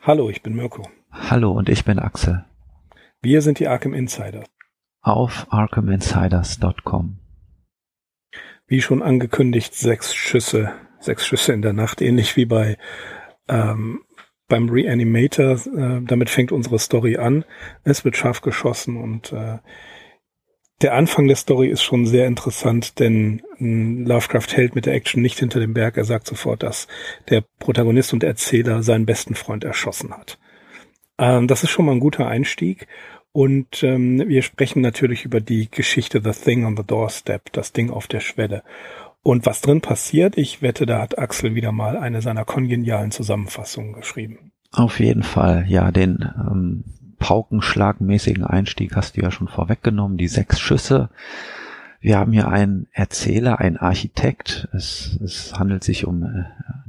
[0.00, 0.88] Hallo, ich bin Mirko.
[1.10, 2.44] Hallo und ich bin Axel.
[3.20, 4.44] Wir sind die Arkham Insider.
[5.02, 7.18] Auf arkhaminsiders.com.
[8.66, 12.78] Wie schon angekündigt, sechs Schüsse, sechs Schüsse in der Nacht, ähnlich wie bei
[13.48, 14.04] ähm,
[14.46, 15.56] beim Reanimator.
[15.66, 17.44] Äh, damit fängt unsere Story an.
[17.82, 19.58] Es wird scharf geschossen und äh,
[20.80, 25.38] der Anfang der Story ist schon sehr interessant, denn Lovecraft hält mit der Action nicht
[25.38, 25.96] hinter dem Berg.
[25.96, 26.86] Er sagt sofort, dass
[27.28, 30.38] der Protagonist und Erzähler seinen besten Freund erschossen hat.
[31.18, 32.86] Ähm, das ist schon mal ein guter Einstieg.
[33.32, 37.90] Und ähm, wir sprechen natürlich über die Geschichte The Thing on the Doorstep, das Ding
[37.90, 38.62] auf der Schwelle.
[39.22, 43.92] Und was drin passiert, ich wette, da hat Axel wieder mal eine seiner kongenialen Zusammenfassungen
[43.92, 44.52] geschrieben.
[44.72, 46.84] Auf jeden Fall, ja, den ähm,
[47.18, 51.10] paukenschlagmäßigen Einstieg hast du ja schon vorweggenommen, die sechs Schüsse.
[52.00, 54.68] Wir haben hier einen Erzähler, einen Architekt.
[54.72, 56.44] Es, es handelt sich um äh,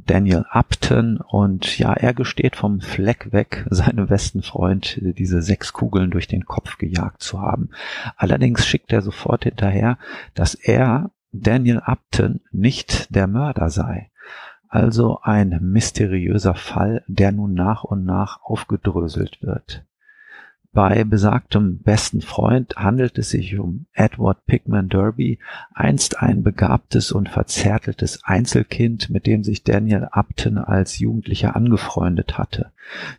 [0.05, 6.11] Daniel Upton und ja, er gesteht vom Fleck weg, seinem besten Freund diese sechs Kugeln
[6.11, 7.69] durch den Kopf gejagt zu haben.
[8.17, 9.97] Allerdings schickt er sofort hinterher,
[10.35, 14.09] dass er, Daniel Upton, nicht der Mörder sei.
[14.67, 19.83] Also ein mysteriöser Fall, der nun nach und nach aufgedröselt wird.
[20.71, 25.39] Bei besagtem besten Freund handelt es sich um Edward Pickman Derby,
[25.73, 32.71] einst ein begabtes und verzärteltes Einzelkind, mit dem sich Daniel Upton als Jugendlicher angefreundet hatte.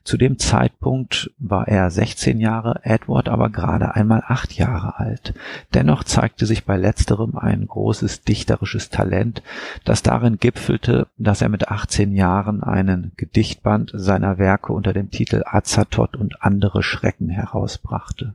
[0.03, 5.35] Zu dem Zeitpunkt war er 16 Jahre, Edward aber gerade einmal acht Jahre alt.
[5.75, 9.43] Dennoch zeigte sich bei letzterem ein großes dichterisches Talent,
[9.85, 15.43] das darin gipfelte, dass er mit 18 Jahren einen Gedichtband seiner Werke unter dem Titel
[15.45, 18.35] Azathoth und andere Schrecken herausbrachte.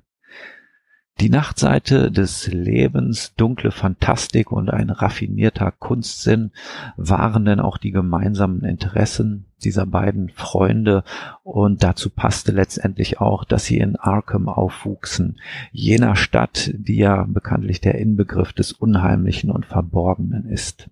[1.22, 6.52] Die Nachtseite des Lebens, dunkle Fantastik und ein raffinierter Kunstsinn
[6.98, 11.06] waren denn auch die gemeinsamen Interessen dieser beiden Freunde
[11.42, 15.40] und dazu passte letztendlich auch, dass sie in Arkham aufwuchsen,
[15.72, 20.90] jener Stadt, die ja bekanntlich der Inbegriff des Unheimlichen und Verborgenen ist.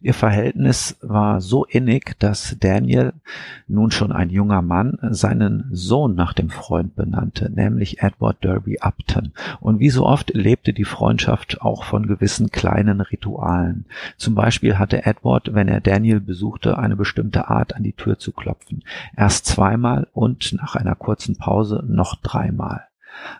[0.00, 3.12] Ihr Verhältnis war so innig, dass Daniel,
[3.68, 9.32] nun schon ein junger Mann, seinen Sohn nach dem Freund benannte, nämlich Edward Derby Upton.
[9.60, 13.86] Und wie so oft lebte die Freundschaft auch von gewissen kleinen Ritualen.
[14.16, 18.32] Zum Beispiel hatte Edward, wenn er Daniel besuchte, eine bestimmte Art an die Tür zu
[18.32, 18.84] klopfen.
[19.16, 22.86] Erst zweimal und nach einer kurzen Pause noch dreimal.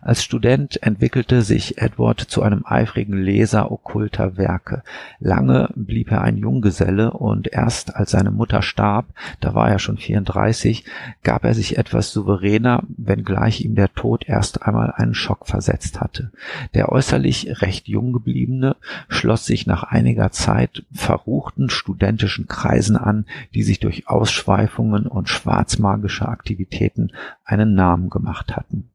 [0.00, 4.82] Als Student entwickelte sich Edward zu einem eifrigen Leser okkulter Werke.
[5.20, 9.06] Lange blieb er ein Junggeselle und erst als seine Mutter starb,
[9.40, 10.84] da war er schon 34,
[11.22, 16.32] gab er sich etwas souveräner, wenngleich ihm der Tod erst einmal einen Schock versetzt hatte.
[16.74, 18.76] Der äußerlich recht jung gebliebene
[19.08, 26.28] schloss sich nach einiger Zeit verruchten studentischen Kreisen an, die sich durch Ausschweifungen und schwarzmagische
[26.28, 27.12] Aktivitäten
[27.44, 28.91] einen Namen gemacht hatten.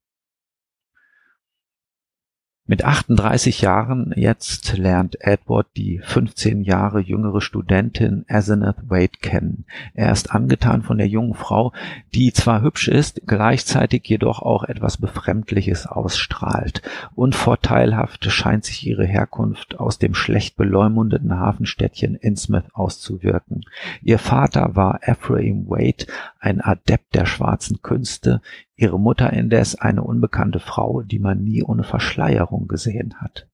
[2.69, 9.63] Mit 38 Jahren jetzt lernt Edward die 15 Jahre jüngere Studentin Asenath Wade kennen.
[9.93, 11.71] Er ist angetan von der jungen Frau,
[12.13, 16.81] die zwar hübsch ist, gleichzeitig jedoch auch etwas Befremdliches ausstrahlt.
[17.15, 23.61] Unvorteilhaft scheint sich ihre Herkunft aus dem schlecht beleumundeten Hafenstädtchen Innsmouth auszuwirken.
[24.01, 26.05] Ihr Vater war Ephraim Wade,
[26.41, 28.41] ein Adept der schwarzen Künste,
[28.77, 33.47] ihre Mutter indes eine unbekannte Frau, die man nie ohne Verschleierung gesehen hat.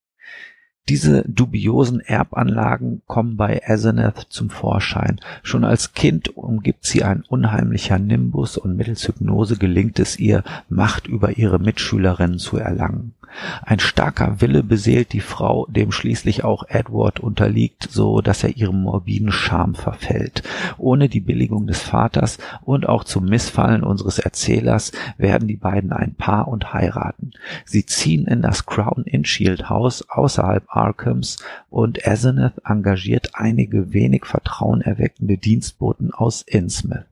[0.90, 5.18] Diese dubiosen Erbanlagen kommen bei Asenath zum Vorschein.
[5.42, 11.06] Schon als Kind umgibt sie ein unheimlicher Nimbus und mittels Hypnose gelingt es ihr, Macht
[11.06, 13.13] über ihre Mitschülerinnen zu erlangen.
[13.62, 18.82] Ein starker Wille beseelt die Frau, dem schließlich auch Edward unterliegt, so dass er ihrem
[18.82, 20.42] morbiden Charme verfällt.
[20.78, 26.14] Ohne die Billigung des Vaters und auch zum Missfallen unseres Erzählers werden die beiden ein
[26.14, 27.32] Paar und heiraten.
[27.64, 31.38] Sie ziehen in das Crown Shield Haus außerhalb Arkhams
[31.70, 37.06] und Asenath engagiert einige wenig vertrauenerweckende Dienstboten aus Innsmouth.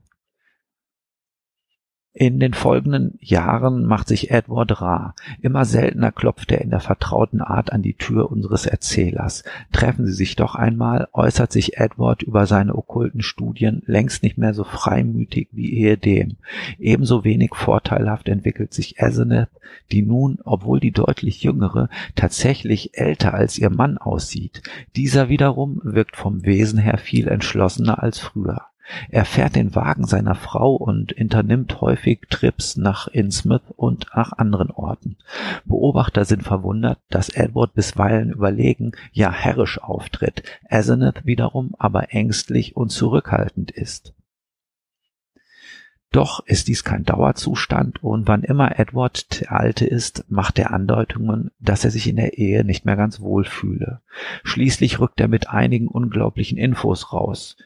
[2.15, 5.15] In den folgenden Jahren macht sich Edward rar.
[5.41, 9.43] Immer seltener klopft er in der vertrauten Art an die Tür unseres Erzählers.
[9.71, 14.53] Treffen sie sich doch einmal, äußert sich Edward über seine okkulten Studien längst nicht mehr
[14.53, 16.37] so freimütig wie ehedem.
[16.77, 19.49] Ebenso wenig vorteilhaft entwickelt sich Asenath,
[19.91, 24.61] die nun, obwohl die deutlich jüngere, tatsächlich älter als ihr Mann aussieht.
[24.95, 28.67] Dieser wiederum wirkt vom Wesen her viel entschlossener als früher.
[29.09, 34.71] Er fährt den Wagen seiner Frau und unternimmt häufig Trips nach Innsmouth und nach anderen
[34.71, 35.17] Orten.
[35.65, 42.89] Beobachter sind verwundert, dass Edward bisweilen überlegen, ja herrisch auftritt, Asenath wiederum aber ängstlich und
[42.89, 44.13] zurückhaltend ist.
[46.11, 51.49] Doch ist dies kein Dauerzustand und wann immer Edward der Alte ist, macht er Andeutungen,
[51.59, 54.01] dass er sich in der Ehe nicht mehr ganz wohl fühle.
[54.43, 57.57] Schließlich rückt er mit einigen unglaublichen Infos raus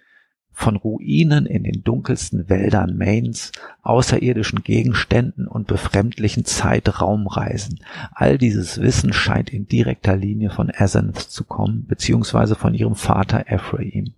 [0.57, 3.51] von Ruinen in den dunkelsten Wäldern Maines,
[3.83, 7.80] außerirdischen Gegenständen und befremdlichen Zeitraumreisen.
[8.12, 13.45] All dieses Wissen scheint in direkter Linie von Asenath zu kommen, beziehungsweise von ihrem Vater
[13.48, 14.15] Ephraim.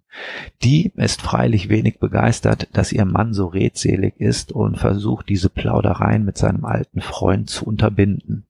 [0.64, 6.24] Die ist freilich wenig begeistert, dass ihr Mann so redselig ist und versucht, diese Plaudereien
[6.24, 8.46] mit seinem alten Freund zu unterbinden.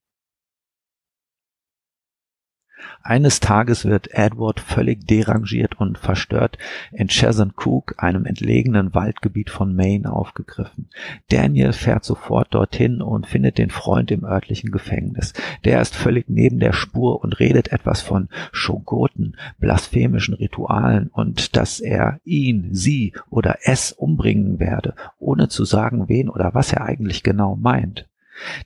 [3.02, 6.58] Eines Tages wird Edward völlig derangiert und verstört
[6.92, 10.90] in Chesapeake, einem entlegenen Waldgebiet von Maine, aufgegriffen.
[11.30, 15.34] Daniel fährt sofort dorthin und findet den Freund im örtlichen Gefängnis.
[15.64, 21.80] Der ist völlig neben der Spur und redet etwas von Schogoten, blasphemischen Ritualen und dass
[21.80, 27.24] er ihn, sie oder es umbringen werde, ohne zu sagen, wen oder was er eigentlich
[27.24, 28.08] genau meint.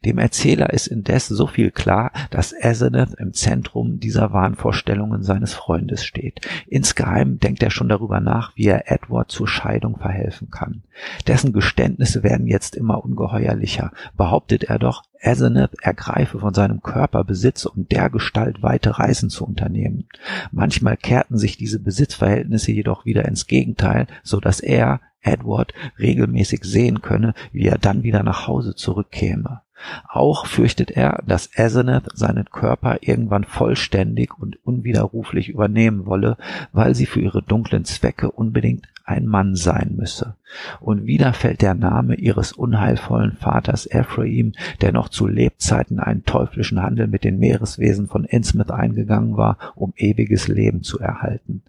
[0.06, 6.04] Dem Erzähler ist indes so viel klar, dass Asenath im Zentrum dieser Wahnvorstellungen seines Freundes
[6.04, 6.42] steht.
[6.68, 10.84] Insgeheim denkt er schon darüber nach, wie er Edward zur Scheidung verhelfen kann.
[11.28, 13.92] Dessen Geständnisse werden jetzt immer ungeheuerlicher.
[14.16, 20.06] Behauptet er doch, Asenath ergreife von seinem Körper Besitz, um dergestalt weite Reisen zu unternehmen.
[20.52, 27.02] Manchmal kehrten sich diese Besitzverhältnisse jedoch wieder ins Gegenteil, so dass er, Edward regelmäßig sehen
[27.02, 29.62] könne, wie er dann wieder nach Hause zurückkäme.
[30.08, 36.38] Auch fürchtet er, dass Asenath seinen Körper irgendwann vollständig und unwiderruflich übernehmen wolle,
[36.72, 40.36] weil sie für ihre dunklen Zwecke unbedingt ein Mann sein müsse.
[40.80, 46.82] Und wieder fällt der Name ihres unheilvollen Vaters Ephraim, der noch zu Lebzeiten einen teuflischen
[46.82, 51.64] Handel mit den Meereswesen von Innsmouth eingegangen war, um ewiges Leben zu erhalten.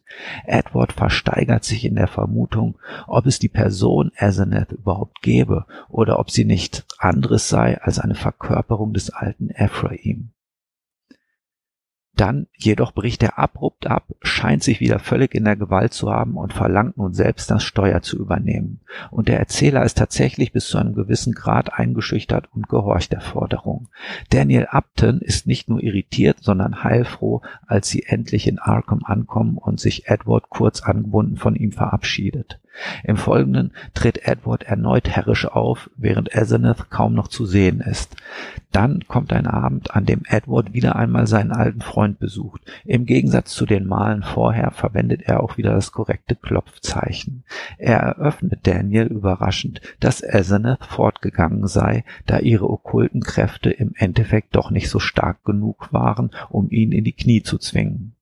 [0.47, 2.77] Edward versteigert sich in der Vermutung,
[3.07, 8.15] ob es die Person Asenath überhaupt gebe oder ob sie nicht anderes sei als eine
[8.15, 10.34] Verkörperung des alten Ephraim.
[12.17, 16.37] Dann jedoch bricht er abrupt ab, scheint sich wieder völlig in der Gewalt zu haben
[16.37, 18.81] und verlangt nun selbst das Steuer zu übernehmen.
[19.11, 23.89] Und der Erzähler ist tatsächlich bis zu einem gewissen Grad eingeschüchtert und gehorcht der Forderung.
[24.31, 29.81] Daniel Upton ist nicht nur irritiert, sondern heilfroh, als sie endlich in Arkham ankommen und
[29.81, 32.61] sich Edward kurz angebunden von ihm verabschiedet.
[33.03, 38.17] Im Folgenden tritt Edward erneut herrisch auf, während Asenath kaum noch zu sehen ist.
[38.73, 42.63] Dann kommt ein Abend, an dem Edward wieder einmal seinen alten Freund besucht.
[42.85, 47.45] Im Gegensatz zu den Malen vorher verwendet er auch wieder das korrekte Klopfzeichen.
[47.79, 54.71] Er eröffnet Daniel überraschend, dass Asenath fortgegangen sei, da ihre okkulten Kräfte im Endeffekt doch
[54.71, 58.14] nicht so stark genug waren, um ihn in die Knie zu zwingen.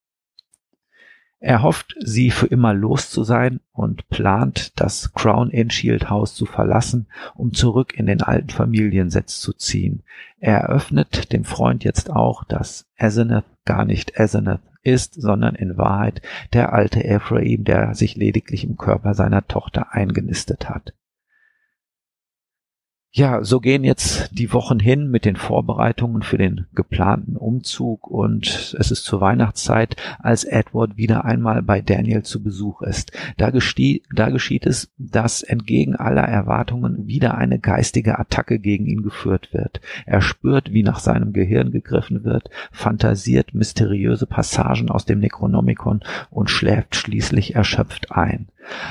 [1.44, 6.46] Er hofft, sie für immer los zu sein und plant, das Crown Shield Haus zu
[6.46, 10.04] verlassen, um zurück in den alten Familiensitz zu ziehen.
[10.38, 16.22] Er eröffnet dem Freund jetzt auch, dass Asenath gar nicht Asenath ist, sondern in Wahrheit
[16.52, 20.94] der alte Ephraim, der sich lediglich im Körper seiner Tochter eingenistet hat.
[23.14, 28.74] Ja, so gehen jetzt die Wochen hin mit den Vorbereitungen für den geplanten Umzug und
[28.78, 33.12] es ist zur Weihnachtszeit, als Edward wieder einmal bei Daniel zu Besuch ist.
[33.36, 39.52] Da, da geschieht es, dass entgegen aller Erwartungen wieder eine geistige Attacke gegen ihn geführt
[39.52, 39.82] wird.
[40.06, 46.48] Er spürt, wie nach seinem Gehirn gegriffen wird, fantasiert mysteriöse Passagen aus dem Necronomicon und
[46.48, 48.48] schläft schließlich erschöpft ein.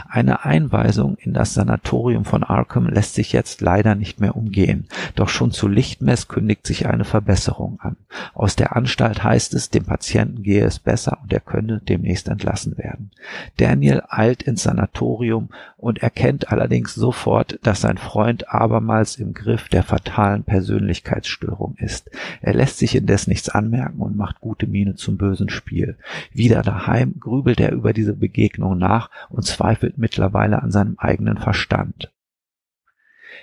[0.09, 5.29] Eine Einweisung in das Sanatorium von Arkham lässt sich jetzt leider nicht mehr umgehen, doch
[5.29, 7.95] schon zu Lichtmess kündigt sich eine Verbesserung an.
[8.33, 12.77] Aus der Anstalt heißt es, dem Patienten gehe es besser und er könne demnächst entlassen
[12.77, 13.11] werden.
[13.57, 19.83] Daniel eilt ins Sanatorium und erkennt allerdings sofort, dass sein Freund abermals im Griff der
[19.83, 22.09] fatalen Persönlichkeitsstörung ist.
[22.41, 25.97] Er lässt sich indes nichts anmerken und macht gute Miene zum bösen Spiel.
[26.33, 32.12] Wieder daheim grübelt er über diese Begegnung nach und zweifelt mittlerweile an seinem eigenen Verstand.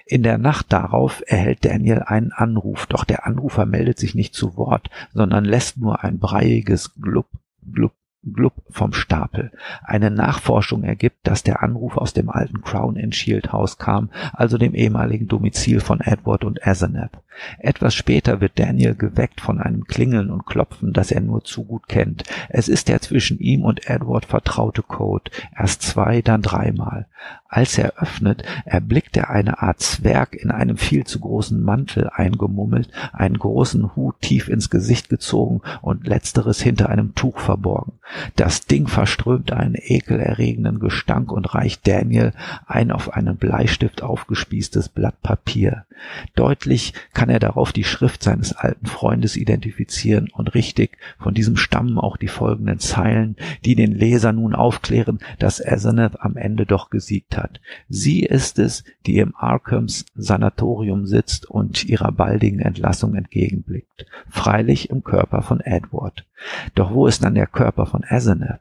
[0.05, 4.57] In der Nacht darauf erhält Daniel einen Anruf, doch der Anrufer meldet sich nicht zu
[4.57, 7.29] Wort, sondern lässt nur ein breiiges Glupp,
[7.73, 7.95] Glupp,
[8.25, 9.53] Glupp vom Stapel.
[9.83, 14.59] Eine Nachforschung ergibt, dass der Anruf aus dem alten Crown and Shield Haus kam, also
[14.59, 17.23] dem ehemaligen Domizil von Edward und Asenath.
[17.59, 21.89] Etwas später wird Daniel geweckt von einem Klingeln und Klopfen, das er nur zu gut
[21.89, 22.25] kennt.
[22.49, 25.31] Es ist der zwischen ihm und Edward vertraute Code.
[25.57, 27.07] Erst zwei, dann dreimal.
[27.51, 32.91] Als er öffnet, erblickt er eine Art Zwerg in einem viel zu großen Mantel eingemummelt,
[33.15, 37.93] einen großen Hut tief ins Gesicht gezogen und letzteres hinter einem Tuch verborgen.
[38.37, 42.33] Das Ding verströmt einen ekelerregenden Gestank und reicht Daniel
[42.67, 45.87] ein auf einen Bleistift aufgespießtes Blatt Papier.
[46.35, 51.99] Deutlich kann er darauf die Schrift seines alten Freundes identifizieren und richtig von diesem stammen
[51.99, 57.38] auch die folgenden Zeilen, die den Leser nun aufklären, dass Asenath am Ende doch gesiegt
[57.39, 57.61] hat.
[57.89, 64.07] Sie ist es, die im Arkhams Sanatorium sitzt und ihrer baldigen Entlassung entgegenblickt.
[64.29, 66.27] Freilich im Körper von Edward.
[66.75, 68.61] Doch wo ist dann der Körper von Asenath?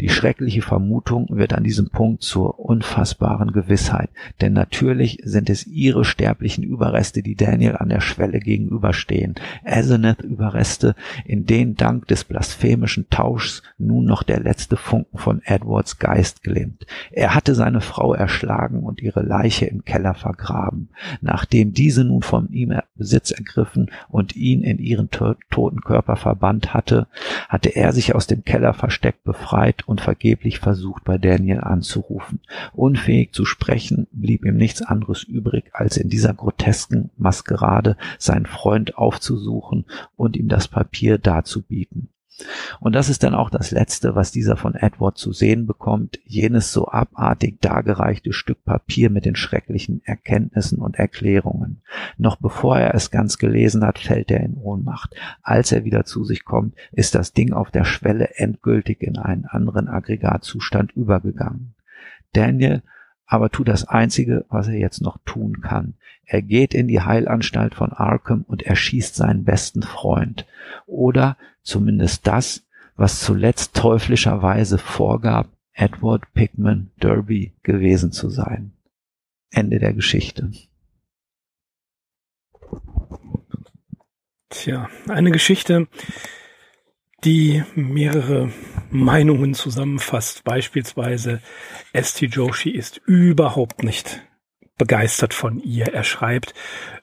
[0.00, 4.10] Die schreckliche Vermutung wird an diesem Punkt zur unfassbaren Gewissheit,
[4.40, 9.34] denn natürlich sind es ihre sterblichen Überreste, die Daniel an der Schwelle gegenüberstehen,
[9.64, 10.94] Asenath-Überreste,
[11.24, 16.86] in denen dank des blasphemischen Tauschs nun noch der letzte Funken von Edwards Geist glimmt.
[17.10, 20.90] Er hatte seine Frau erschlagen und ihre Leiche im Keller vergraben.
[21.20, 27.08] Nachdem diese nun von ihm Besitz ergriffen und ihn in ihren toten Körper verbannt hatte,
[27.48, 32.40] hatte er sich aus dem Keller versteckt befreit Zeit und vergeblich versucht, bei Daniel anzurufen.
[32.72, 38.96] Unfähig zu sprechen, blieb ihm nichts anderes übrig, als in dieser grotesken Maskerade seinen Freund
[38.96, 39.86] aufzusuchen
[40.16, 42.08] und ihm das Papier darzubieten.
[42.80, 46.72] Und das ist dann auch das Letzte, was dieser von Edward zu sehen bekommt, jenes
[46.72, 51.82] so abartig dargereichte Stück Papier mit den schrecklichen Erkenntnissen und Erklärungen.
[52.18, 55.14] Noch bevor er es ganz gelesen hat, fällt er in Ohnmacht.
[55.42, 59.44] Als er wieder zu sich kommt, ist das Ding auf der Schwelle endgültig in einen
[59.44, 61.74] anderen Aggregatzustand übergegangen.
[62.32, 62.82] Daniel
[63.30, 65.94] aber tut das Einzige, was er jetzt noch tun kann.
[66.24, 70.46] Er geht in die Heilanstalt von Arkham und erschießt seinen besten Freund.
[70.86, 78.72] Oder zumindest das, was zuletzt teuflischerweise vorgab, Edward Pickman Derby gewesen zu sein.
[79.52, 80.50] Ende der Geschichte.
[84.48, 85.86] Tja, eine Geschichte,
[87.24, 88.50] die mehrere
[88.90, 90.44] Meinungen zusammenfasst.
[90.44, 91.40] Beispielsweise
[91.92, 94.22] Esti Joshi ist überhaupt nicht
[94.78, 95.92] begeistert von ihr.
[95.92, 96.54] Er schreibt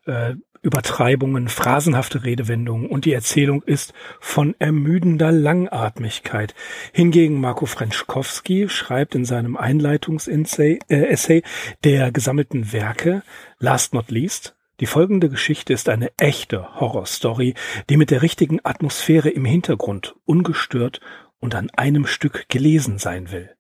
[0.06, 6.56] äh, Übertreibungen, phrasenhafte Redewendungen und die Erzählung ist von ermüdender Langatmigkeit.
[6.92, 11.42] Hingegen Marco Frenschkowski schreibt in seinem Einleitungsessay äh,
[11.86, 13.24] der gesammelten Werke,
[13.60, 17.56] last not least, die folgende Geschichte ist eine echte Horrorstory,
[17.90, 21.02] die mit der richtigen Atmosphäre im Hintergrund ungestört
[21.40, 23.56] und an einem Stück gelesen sein will.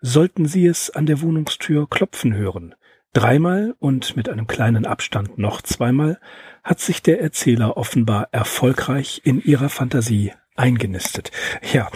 [0.00, 2.74] Sollten Sie es an der Wohnungstür klopfen hören,
[3.12, 6.18] dreimal und mit einem kleinen Abstand noch zweimal,
[6.64, 11.30] hat sich der Erzähler offenbar erfolgreich in ihrer Fantasie eingenistet.
[11.72, 11.90] Ja,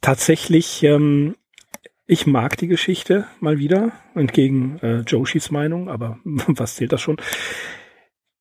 [0.00, 1.36] tatsächlich ähm,
[2.06, 7.16] ich mag die Geschichte mal wieder, entgegen äh, Joshis Meinung, aber was zählt das schon?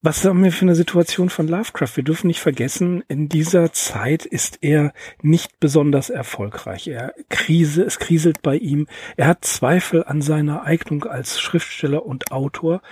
[0.01, 1.95] Was haben wir für eine Situation von Lovecraft?
[1.95, 4.93] Wir dürfen nicht vergessen, in dieser Zeit ist er
[5.24, 6.88] nicht besonders erfolgreich.
[6.88, 8.86] Er Krise, es kriselt bei ihm.
[9.17, 12.84] Er hat Zweifel an seiner Eignung als Schriftsteller und Autor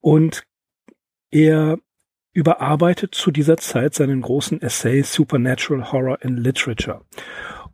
[0.00, 0.42] und
[1.30, 1.78] er
[2.34, 7.06] überarbeitet zu dieser Zeit seinen großen Essay Supernatural Horror in Literature.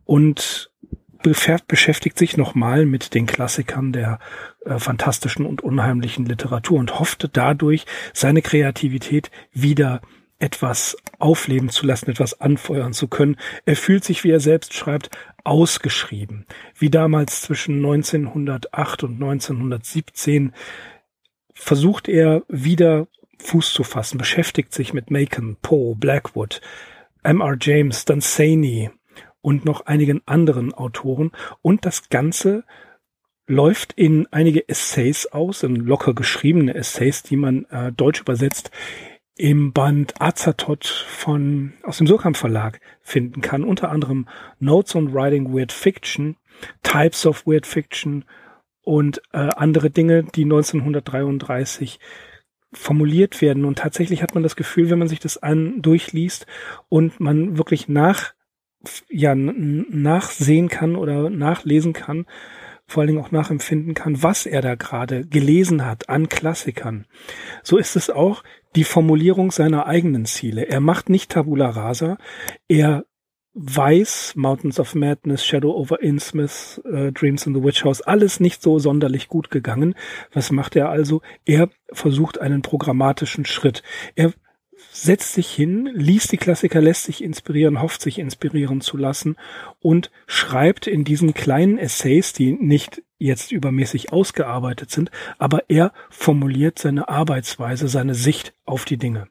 [0.05, 0.71] Und
[1.21, 4.19] beschäftigt sich nochmal mit den Klassikern der
[4.65, 10.01] äh, fantastischen und unheimlichen Literatur und hoffte dadurch, seine Kreativität wieder
[10.39, 13.37] etwas aufleben zu lassen, etwas anfeuern zu können.
[13.65, 15.09] Er fühlt sich, wie er selbst schreibt,
[15.43, 16.45] ausgeschrieben.
[16.75, 20.53] Wie damals zwischen 1908 und 1917
[21.53, 23.07] versucht er wieder
[23.39, 26.61] Fuß zu fassen, beschäftigt sich mit Macon, Poe, Blackwood,
[27.23, 27.57] M.R.
[27.59, 28.89] James, Dunsany,
[29.47, 31.31] und noch einigen anderen Autoren.
[31.61, 32.65] Und das Ganze
[33.47, 38.71] läuft in einige Essays aus, in locker geschriebene Essays, die man äh, deutsch übersetzt
[39.37, 43.63] im Band Azatot von aus dem Surkamp Verlag finden kann.
[43.63, 44.27] Unter anderem
[44.59, 46.35] Notes on Writing Weird Fiction,
[46.83, 48.25] Types of Weird Fiction
[48.81, 52.01] und äh, andere Dinge, die 1933
[52.73, 53.63] formuliert werden.
[53.63, 56.47] Und tatsächlich hat man das Gefühl, wenn man sich das an durchliest
[56.89, 58.35] und man wirklich nach
[59.09, 62.25] ja nachsehen kann oder nachlesen kann,
[62.87, 67.05] vor allen Dingen auch nachempfinden kann, was er da gerade gelesen hat an Klassikern.
[67.61, 68.43] So ist es auch
[68.75, 70.67] die Formulierung seiner eigenen Ziele.
[70.67, 72.17] Er macht nicht Tabula Rasa,
[72.67, 73.05] er
[73.59, 78.61] weiß, Mountains of Madness, Shadow over Innsmouth, äh, Dreams in the Witch House, alles nicht
[78.61, 79.95] so sonderlich gut gegangen.
[80.31, 81.21] Was macht er also?
[81.43, 83.81] Er versucht einen programmatischen Schritt.
[84.15, 84.31] Er
[85.03, 89.35] setzt sich hin, liest die Klassiker, lässt sich inspirieren, hofft sich inspirieren zu lassen
[89.79, 96.79] und schreibt in diesen kleinen Essays, die nicht jetzt übermäßig ausgearbeitet sind, aber er formuliert
[96.79, 99.27] seine Arbeitsweise, seine Sicht auf die Dinge.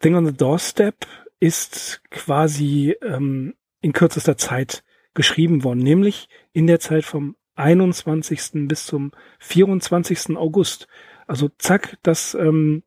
[0.00, 1.06] Thing on the Doorstep
[1.40, 8.68] ist quasi ähm, in kürzester Zeit geschrieben worden, nämlich in der Zeit vom 21.
[8.68, 10.36] bis zum 24.
[10.36, 10.86] August.
[11.26, 12.84] Also zack, das, ähm,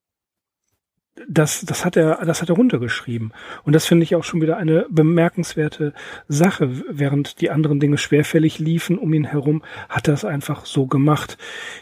[1.28, 3.34] das, das hat er, das hat er runtergeschrieben.
[3.64, 5.94] Und das finde ich auch schon wieder eine bemerkenswerte
[6.28, 6.72] Sache.
[6.90, 11.38] Während die anderen Dinge schwerfällig liefen um ihn herum, hat er es einfach so gemacht.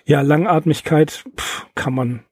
[0.05, 2.23] Ja, Langatmigkeit pff, kann man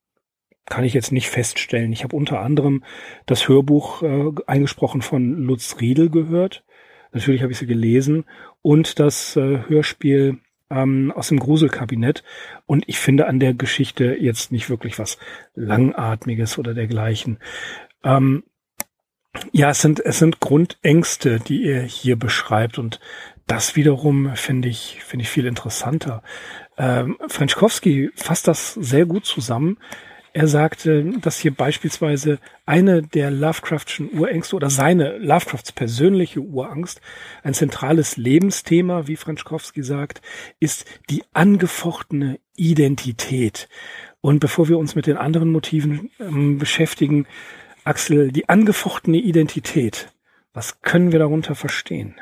[0.69, 1.93] kann ich jetzt nicht feststellen.
[1.93, 2.83] Ich habe unter anderem
[3.25, 6.65] das Hörbuch äh, eingesprochen von Lutz Riedel gehört.
[7.13, 8.25] Natürlich habe ich sie gelesen
[8.61, 12.23] und das äh, Hörspiel ähm, aus dem Gruselkabinett.
[12.65, 15.17] Und ich finde an der Geschichte jetzt nicht wirklich was
[15.55, 17.39] Langatmiges oder dergleichen.
[18.03, 18.43] Ähm,
[19.51, 22.99] ja, es sind, es sind Grundängste, die er hier beschreibt und
[23.45, 26.21] das wiederum finde ich, finde ich viel interessanter.
[26.77, 29.77] Ähm, Frenschkowski fasst das sehr gut zusammen,
[30.33, 37.01] er sagte, dass hier beispielsweise eine der Lovecraftschen Urängste oder seine Lovecrafts persönliche Urangst,
[37.43, 40.21] ein zentrales Lebensthema, wie Franschkowski sagt,
[40.59, 43.67] ist die angefochtene Identität.
[44.21, 47.25] Und bevor wir uns mit den anderen Motiven ähm, beschäftigen,
[47.83, 50.11] Axel, die angefochtene Identität,
[50.53, 52.15] was können wir darunter verstehen?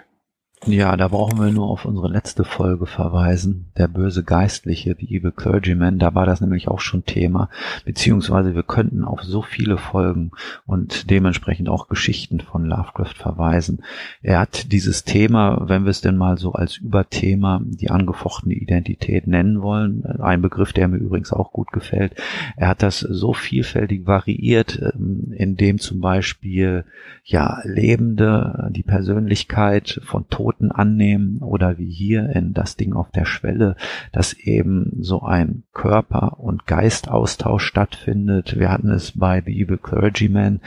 [0.63, 3.71] Ja, da brauchen wir nur auf unsere letzte Folge verweisen.
[3.77, 7.49] Der böse Geistliche, The Evil Clergyman, da war das nämlich auch schon Thema.
[7.83, 10.31] Beziehungsweise wir könnten auf so viele Folgen
[10.65, 13.83] und dementsprechend auch Geschichten von Lovecraft verweisen.
[14.23, 19.27] Er hat dieses Thema, wenn wir es denn mal so als Überthema, die angefochtene Identität
[19.27, 22.15] nennen wollen, ein Begriff, der mir übrigens auch gut gefällt.
[22.55, 26.85] Er hat das so vielfältig variiert, ähm, indem zum Beispiel,
[27.23, 33.09] ja, Lebende, die Persönlichkeit von Toten Toten annehmen oder wie hier in das Ding auf
[33.09, 33.75] der Schwelle,
[34.11, 38.59] dass eben so ein Körper- und Geistaustausch stattfindet.
[38.59, 40.61] Wir hatten es bei The Evil Clergyman,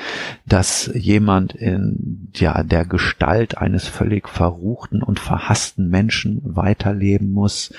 [0.46, 7.72] dass jemand in ja, der Gestalt eines völlig verruchten und verhassten Menschen weiterleben muss.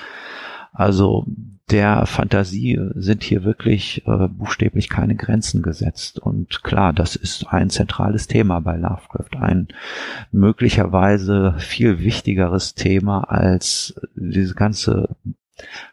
[0.72, 1.26] Also
[1.70, 6.18] der Fantasie sind hier wirklich äh, buchstäblich keine Grenzen gesetzt.
[6.18, 9.68] Und klar, das ist ein zentrales Thema bei Lovecraft, ein
[10.32, 15.16] möglicherweise viel wichtigeres Thema als diese ganze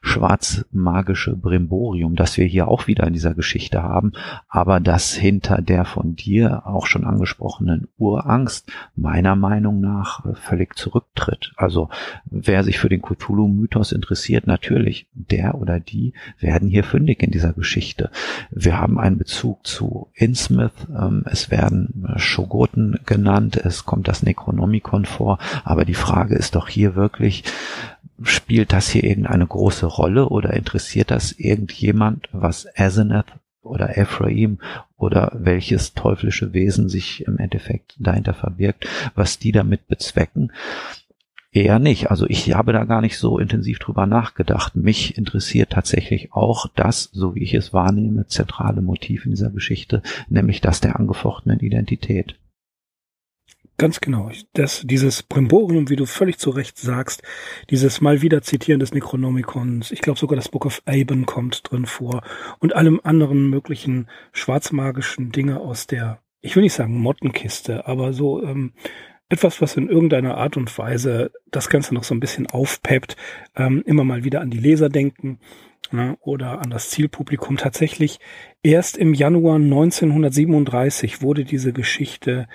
[0.02, 4.14] schwarzmagische Brimborium, das wir hier auch wieder in dieser Geschichte haben,
[4.48, 11.54] aber das hinter der von dir auch schon angesprochenen Urangst meiner Meinung nach völlig zurücktritt.
[11.56, 11.90] Also
[12.26, 17.54] wer sich für den Cthulhu-Mythos interessiert, natürlich, der oder die werden hier fündig in dieser
[17.54, 18.10] Geschichte.
[18.52, 25.06] Wir haben einen Bezug zu Innsmouth, ähm, es werden Shogoten genannt, es kommt das Necronomicon
[25.06, 27.44] vor, aber die Frage ist doch hier wirklich,
[28.24, 34.60] spielt das hier irgendeine große Rolle oder interessiert das irgendjemand, was Asenath oder Ephraim
[34.98, 40.52] oder welches teuflische Wesen sich im Endeffekt dahinter verbirgt, was die damit bezwecken?
[41.52, 42.12] Eher nicht.
[42.12, 44.76] Also ich habe da gar nicht so intensiv drüber nachgedacht.
[44.76, 50.02] Mich interessiert tatsächlich auch das, so wie ich es wahrnehme, zentrale Motiv in dieser Geschichte,
[50.30, 52.36] nämlich das der angefochtenen Identität.
[53.80, 54.32] Ganz genau.
[54.54, 57.22] Das, dieses Brimborium, wie du völlig zu Recht sagst,
[57.70, 61.86] dieses mal wieder Zitieren des Necronomicons, ich glaube sogar das Book of Aben kommt drin
[61.86, 62.24] vor
[62.58, 68.42] und allem anderen möglichen schwarzmagischen Dinge aus der, ich will nicht sagen Mottenkiste, aber so
[68.42, 68.74] ähm,
[69.30, 73.16] etwas, was in irgendeiner Art und Weise das Ganze noch so ein bisschen aufpeppt,
[73.56, 75.40] ähm, immer mal wieder an die Leser denken
[75.92, 77.58] ne, oder an das Zielpublikum.
[77.58, 78.20] Tatsächlich
[78.64, 82.48] erst im Januar 1937 wurde diese Geschichte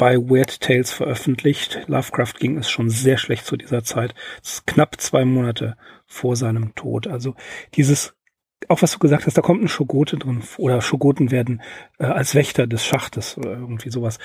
[0.00, 1.82] bei Weird Tales veröffentlicht.
[1.86, 4.14] Lovecraft ging es schon sehr schlecht zu dieser Zeit.
[4.66, 7.06] Knapp zwei Monate vor seinem Tod.
[7.06, 7.34] Also
[7.74, 8.14] dieses,
[8.68, 11.60] auch was du gesagt hast, da kommt ein Schogote drin oder Schogoten werden
[11.98, 14.18] äh, als Wächter des Schachtes oder irgendwie sowas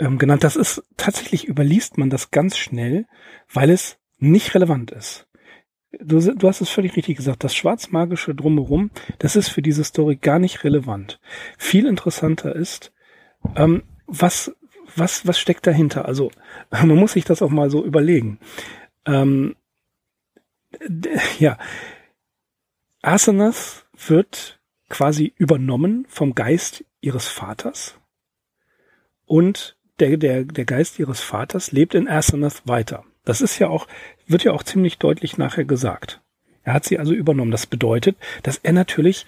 [0.00, 0.42] ähm, genannt.
[0.42, 3.06] Das ist tatsächlich überliest man das ganz schnell,
[3.52, 5.28] weil es nicht relevant ist.
[5.92, 7.44] Du, du hast es völlig richtig gesagt.
[7.44, 8.90] Das Schwarzmagische drumherum,
[9.20, 11.20] das ist für diese Story gar nicht relevant.
[11.56, 12.92] Viel interessanter ist,
[13.54, 14.56] ähm, was
[14.96, 16.06] was, was steckt dahinter?
[16.06, 16.30] Also
[16.70, 18.38] man muss sich das auch mal so überlegen.
[19.06, 19.56] Ähm,
[21.38, 21.58] ja,
[23.02, 27.98] Asenath wird quasi übernommen vom Geist ihres Vaters
[29.26, 33.04] und der, der, der Geist ihres Vaters lebt in Asenath weiter.
[33.24, 33.86] Das ist ja auch,
[34.26, 36.20] wird ja auch ziemlich deutlich nachher gesagt.
[36.62, 37.50] Er hat sie also übernommen.
[37.50, 39.26] Das bedeutet, dass er natürlich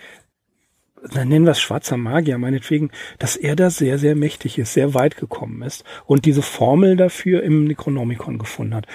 [1.11, 4.95] dann nennen wir es schwarzer Magier, meinetwegen, dass er da sehr, sehr mächtig ist, sehr
[4.95, 8.87] weit gekommen ist und diese Formel dafür im Necronomicon gefunden hat.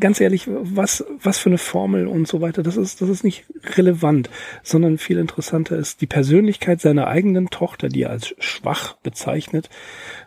[0.00, 3.44] Ganz ehrlich, was, was für eine Formel und so weiter, das ist, das ist nicht
[3.76, 4.30] relevant,
[4.62, 9.68] sondern viel interessanter ist die Persönlichkeit seiner eigenen Tochter, die er als schwach bezeichnet,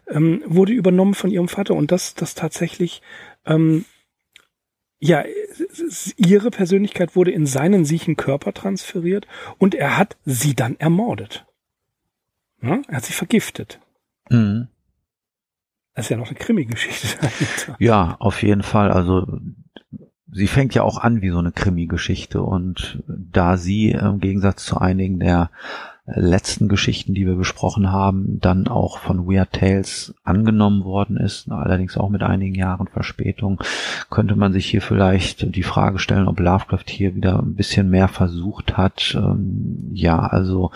[0.09, 3.01] ähm, wurde übernommen von ihrem Vater und das, das tatsächlich,
[3.45, 3.85] ähm,
[4.99, 5.23] ja,
[6.17, 11.45] ihre Persönlichkeit wurde in seinen siechen Körper transferiert und er hat sie dann ermordet.
[12.61, 13.79] Ja, er hat sie vergiftet.
[14.29, 14.67] Mhm.
[15.93, 17.07] Das ist ja noch eine Krimi-Geschichte.
[17.79, 18.91] Ja, auf jeden Fall.
[18.91, 19.39] Also
[20.31, 24.77] sie fängt ja auch an wie so eine Krimi-Geschichte und da sie im Gegensatz zu
[24.77, 25.51] einigen der
[26.07, 31.97] letzten Geschichten, die wir besprochen haben, dann auch von Weird Tales angenommen worden ist, allerdings
[31.97, 33.61] auch mit einigen Jahren Verspätung,
[34.09, 38.07] könnte man sich hier vielleicht die Frage stellen, ob Lovecraft hier wieder ein bisschen mehr
[38.07, 39.15] versucht hat.
[39.15, 40.71] Ähm, ja, also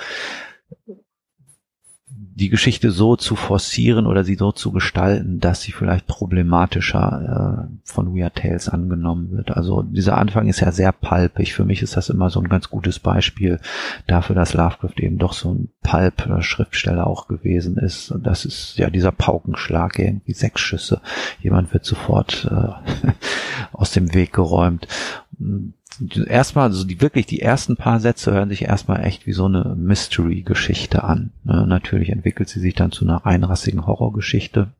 [2.33, 7.77] die Geschichte so zu forcieren oder sie so zu gestalten, dass sie vielleicht problematischer äh,
[7.83, 9.51] von Weird Tales angenommen wird.
[9.51, 11.53] Also dieser Anfang ist ja sehr palpig.
[11.53, 13.59] Für mich ist das immer so ein ganz gutes Beispiel
[14.07, 18.11] dafür, dass Lovecraft eben doch so ein Pulp-Schriftsteller auch gewesen ist.
[18.11, 21.01] Und das ist ja dieser Paukenschlag, irgendwie sechs Schüsse.
[21.41, 23.11] Jemand wird sofort äh,
[23.73, 24.87] aus dem Weg geräumt
[26.27, 29.75] erstmal, so die wirklich die ersten paar Sätze hören sich erstmal echt wie so eine
[29.77, 31.31] Mystery-Geschichte an.
[31.43, 31.65] Ne?
[31.67, 34.73] Natürlich entwickelt sie sich dann zu einer einrassigen Horrorgeschichte.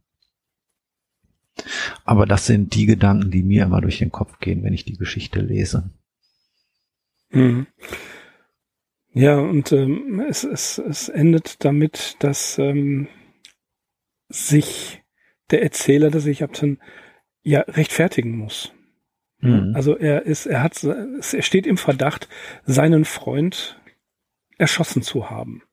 [2.06, 4.98] Aber das sind die Gedanken, die mir immer durch den Kopf gehen, wenn ich die
[4.98, 5.90] Geschichte lese.
[7.30, 7.68] Mhm.
[9.14, 13.08] Ja, und ähm, es, es, es endet damit, dass ähm,
[14.30, 15.02] sich
[15.52, 16.80] der Erzähler, der sich Abton
[17.44, 18.72] ja rechtfertigen muss.
[19.42, 19.74] Mhm.
[19.76, 22.28] Also er ist, er hat, er steht im Verdacht,
[22.66, 23.80] seinen Freund
[24.58, 25.64] erschossen zu haben.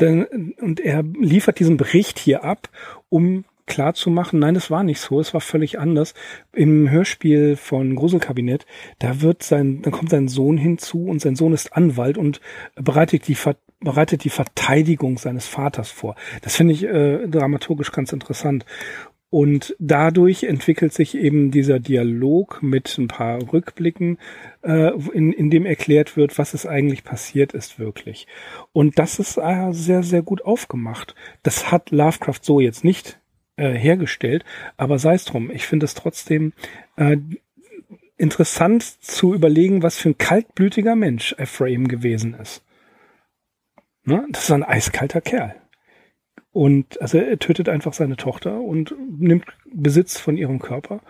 [0.00, 2.68] Denn, und er liefert diesen Bericht hier ab,
[3.08, 6.14] um klar zu machen, nein, es war nicht so, es war völlig anders.
[6.52, 8.64] Im Hörspiel von Gruselkabinett,
[8.98, 12.40] da wird sein, dann kommt sein Sohn hinzu und sein Sohn ist Anwalt und
[12.76, 13.36] bereitet die,
[13.80, 16.14] bereitet die Verteidigung seines Vaters vor.
[16.42, 18.64] Das finde ich äh, dramaturgisch ganz interessant.
[19.36, 24.16] Und dadurch entwickelt sich eben dieser Dialog mit ein paar Rückblicken,
[24.62, 28.26] äh, in, in dem erklärt wird, was es eigentlich passiert ist wirklich.
[28.72, 31.14] Und das ist äh, sehr, sehr gut aufgemacht.
[31.42, 33.20] Das hat Lovecraft so jetzt nicht
[33.56, 34.42] äh, hergestellt,
[34.78, 35.50] aber sei es drum.
[35.50, 36.54] Ich finde es trotzdem
[36.96, 37.18] äh,
[38.16, 42.64] interessant zu überlegen, was für ein kaltblütiger Mensch Ephraim gewesen ist.
[44.02, 44.26] Ne?
[44.30, 45.56] Das ist ein eiskalter Kerl.
[46.56, 51.02] Und also er tötet einfach seine Tochter und nimmt Besitz von ihrem Körper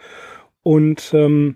[0.64, 1.54] und ähm,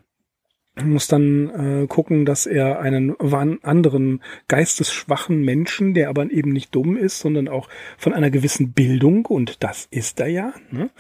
[0.81, 1.51] muss dann
[1.83, 3.17] äh, gucken, dass er einen
[3.65, 9.27] anderen geistesschwachen Menschen, der aber eben nicht dumm ist, sondern auch von einer gewissen Bildung,
[9.27, 10.91] und das ist er ja, ne?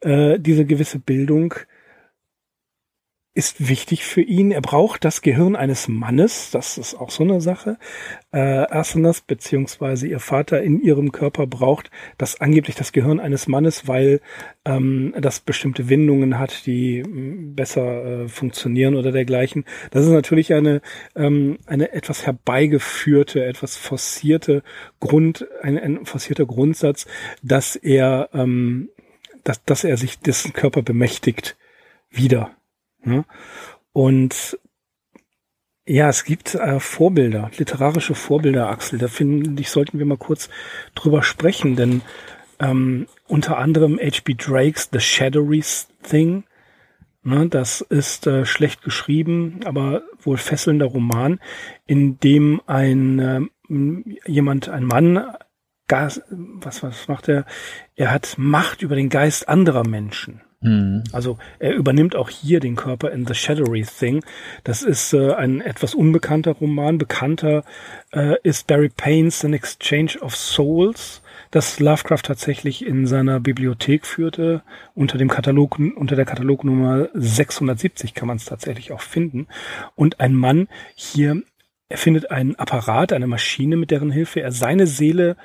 [0.00, 1.52] äh, diese gewisse Bildung
[3.34, 4.52] ist wichtig für ihn.
[4.52, 6.52] Er braucht das Gehirn eines Mannes.
[6.52, 7.78] Das ist auch so eine Sache.
[8.32, 13.88] Äh, Asanas beziehungsweise ihr Vater in ihrem Körper braucht das angeblich das Gehirn eines Mannes,
[13.88, 14.20] weil
[14.64, 19.64] ähm, das bestimmte Windungen hat, die mm, besser äh, funktionieren oder dergleichen.
[19.90, 20.80] Das ist natürlich eine
[21.16, 24.62] ähm, eine etwas herbeigeführte, etwas forcierte
[25.00, 27.06] Grund, ein, ein forcierter Grundsatz,
[27.42, 28.90] dass er ähm,
[29.42, 31.56] dass, dass er sich dessen Körper bemächtigt
[32.10, 32.56] wieder
[33.04, 33.24] Ne?
[33.92, 34.58] Und
[35.86, 38.98] ja, es gibt äh, Vorbilder, literarische Vorbilder, Axel.
[38.98, 40.48] Da finde ich, sollten wir mal kurz
[40.94, 42.00] drüber sprechen, denn
[42.58, 44.34] ähm, unter anderem H.B.
[44.34, 45.62] Drakes The Shadowy
[46.02, 46.44] Thing,
[47.22, 51.38] ne, das ist äh, schlecht geschrieben, aber wohl fesselnder Roman,
[51.86, 53.40] in dem ein äh,
[54.26, 55.34] jemand, ein Mann,
[55.86, 57.44] Gas, was, was macht er?
[57.94, 60.40] Er hat Macht über den Geist anderer Menschen.
[60.64, 61.04] Mhm.
[61.12, 64.24] Also er übernimmt auch hier den Körper in The Shadowy Thing.
[64.64, 66.96] Das ist äh, ein etwas unbekannter Roman.
[66.96, 67.64] Bekannter
[68.12, 74.62] äh, ist Barry Payne's An Exchange of Souls, das Lovecraft tatsächlich in seiner Bibliothek führte.
[74.94, 79.46] Unter dem Katalog, unter der Katalognummer 670 kann man es tatsächlich auch finden.
[79.94, 81.42] Und ein Mann hier
[81.90, 85.36] er findet einen Apparat, eine Maschine, mit deren Hilfe er seine Seele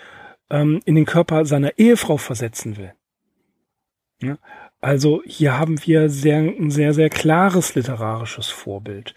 [0.50, 2.94] ähm, in den Körper seiner Ehefrau versetzen will.
[4.22, 4.38] Ja?
[4.82, 9.14] Also hier haben wir sehr, ein sehr, sehr klares literarisches Vorbild.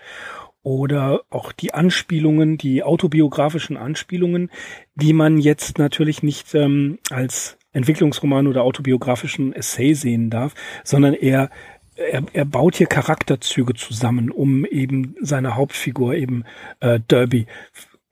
[0.64, 4.50] Oder auch die Anspielungen, die autobiografischen Anspielungen,
[4.94, 11.50] die man jetzt natürlich nicht ähm, als Entwicklungsroman oder autobiografischen Essay sehen darf, sondern er,
[11.96, 16.44] er, er baut hier Charakterzüge zusammen, um eben seine Hauptfigur eben
[16.80, 17.46] äh, Derby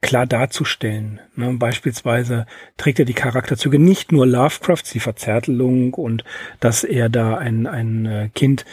[0.01, 1.19] klar darzustellen.
[1.35, 1.55] Ne?
[1.57, 6.23] Beispielsweise trägt er die Charakterzüge nicht nur Lovecrafts, die Verzärtelung und
[6.59, 8.65] dass er da ein, ein äh, Kind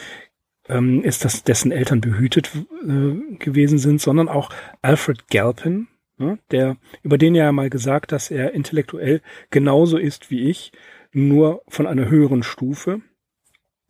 [0.69, 2.51] ähm, ist, dass dessen Eltern behütet
[2.87, 4.51] äh, gewesen sind, sondern auch
[4.83, 6.39] Alfred Galpin, ne?
[6.51, 10.73] der, über den ja mal gesagt, dass er intellektuell genauso ist wie ich,
[11.13, 13.01] nur von einer höheren Stufe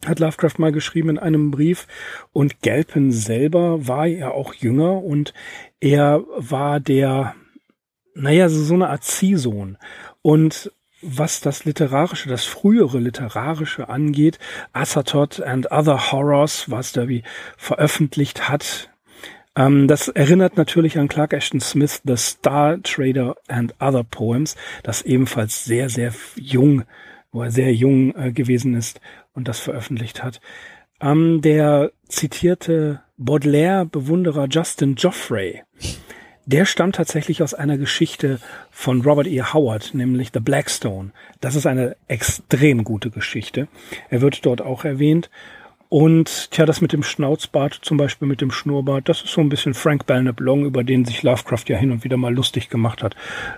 [0.07, 1.87] hat Lovecraft mal geschrieben in einem Brief.
[2.33, 5.35] Und Galpin selber war ja auch jünger und
[5.81, 7.35] er war der,
[8.15, 9.77] naja, so eine Art Ziehsohn.
[10.23, 14.39] Und was das Literarische, das frühere Literarische angeht,
[14.73, 17.23] Azathoth and Other Horrors, was Derby
[17.57, 18.91] veröffentlicht hat,
[19.55, 25.03] ähm, das erinnert natürlich an Clark Ashton Smith, The Star Trader and Other Poems, das
[25.03, 26.83] ebenfalls sehr, sehr jung,
[27.31, 29.01] wo er sehr jung äh, gewesen ist
[29.39, 30.41] und das veröffentlicht hat.
[31.01, 35.63] Ähm, der zitierte Baudelaire-Bewunderer Justin Joffrey,
[36.45, 39.43] der stammt tatsächlich aus einer Geschichte von Robert E.
[39.43, 41.13] Howard, nämlich The Blackstone.
[41.41, 43.69] Das ist eine extrem gute Geschichte.
[44.11, 45.31] Er wird dort auch erwähnt.
[45.89, 49.49] Und tja, das mit dem Schnauzbart, zum Beispiel mit dem Schnurrbart, das ist so ein
[49.49, 53.03] bisschen Frank Belknap Long, über den sich Lovecraft ja hin und wieder mal lustig gemacht
[53.03, 53.15] hat,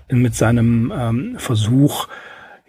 [0.09, 2.07] mit seinem ähm, Versuch,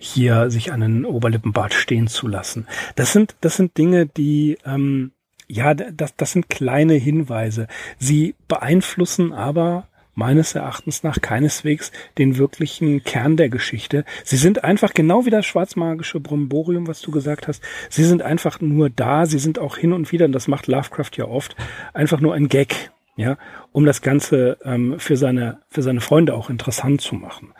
[0.01, 2.67] hier sich einen Oberlippenbart stehen zu lassen.
[2.95, 5.11] Das sind, das sind Dinge, die ähm,
[5.47, 7.67] ja, das, das sind kleine Hinweise.
[7.99, 14.05] Sie beeinflussen aber meines Erachtens nach keineswegs den wirklichen Kern der Geschichte.
[14.23, 17.63] Sie sind einfach genau wie das schwarzmagische Bromborium, was du gesagt hast.
[17.89, 19.25] Sie sind einfach nur da.
[19.25, 21.55] Sie sind auch hin und wieder, und das macht Lovecraft ja oft,
[21.93, 23.37] einfach nur ein Gag, ja,
[23.71, 27.53] um das Ganze ähm, für seine für seine Freunde auch interessant zu machen.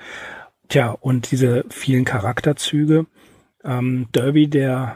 [0.72, 3.06] Tja, und diese vielen Charakterzüge,
[3.66, 4.96] ähm, Derby, der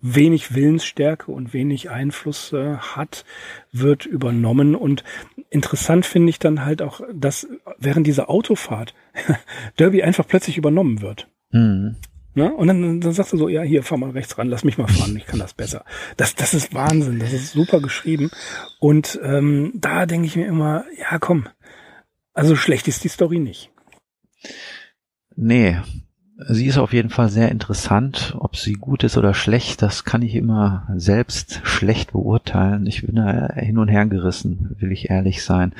[0.00, 3.24] wenig Willensstärke und wenig Einfluss äh, hat,
[3.70, 4.74] wird übernommen.
[4.74, 5.04] Und
[5.50, 7.46] interessant finde ich dann halt auch, dass
[7.78, 8.92] während dieser Autofahrt
[9.78, 11.28] Derby einfach plötzlich übernommen wird.
[11.52, 11.94] Mhm.
[12.34, 12.52] Ne?
[12.52, 14.88] Und dann, dann sagst du so, ja, hier, fahr mal rechts ran, lass mich mal
[14.88, 15.84] fahren, ich kann das besser.
[16.16, 18.32] Das, das ist Wahnsinn, das ist super geschrieben.
[18.80, 21.46] Und ähm, da denke ich mir immer, ja, komm,
[22.34, 23.70] also schlecht ist die Story nicht.
[25.34, 25.78] Nee,
[26.38, 28.36] Sie ist auf jeden Fall sehr interessant.
[28.38, 32.86] Ob sie gut ist oder schlecht, das kann ich immer selbst schlecht beurteilen.
[32.86, 35.72] Ich bin da hin und her gerissen, will ich ehrlich sein.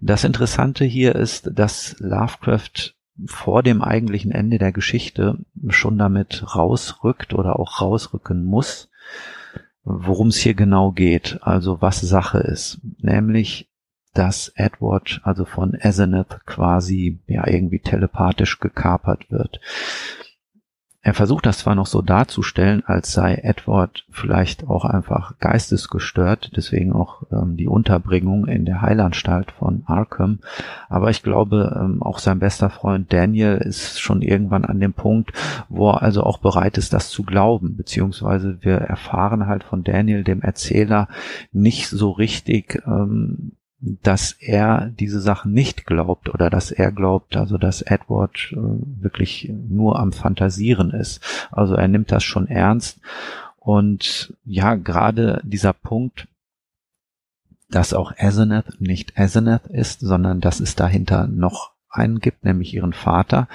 [0.00, 2.94] Das Interessante hier ist, dass Lovecraft
[3.26, 8.88] vor dem eigentlichen Ende der Geschichte schon damit rausrückt oder auch rausrücken muss,
[9.84, 12.80] worum es hier genau geht, also was Sache ist.
[12.98, 13.67] Nämlich
[14.18, 19.60] dass Edward, also von Asenath quasi ja irgendwie telepathisch gekapert wird.
[21.00, 26.92] Er versucht das zwar noch so darzustellen, als sei Edward vielleicht auch einfach geistesgestört, deswegen
[26.92, 30.40] auch ähm, die Unterbringung in der Heilanstalt von Arkham,
[30.88, 35.32] aber ich glaube, ähm, auch sein bester Freund Daniel ist schon irgendwann an dem Punkt,
[35.68, 40.24] wo er also auch bereit ist, das zu glauben, beziehungsweise wir erfahren halt von Daniel,
[40.24, 41.06] dem Erzähler,
[41.52, 47.58] nicht so richtig, ähm, dass er diese Sachen nicht glaubt oder dass er glaubt, also
[47.58, 51.20] dass Edward äh, wirklich nur am Fantasieren ist.
[51.52, 52.98] Also er nimmt das schon ernst.
[53.58, 56.26] Und ja, gerade dieser Punkt,
[57.70, 62.92] dass auch Asenath nicht Asenath ist, sondern dass es dahinter noch einen gibt, nämlich ihren
[62.92, 63.48] Vater,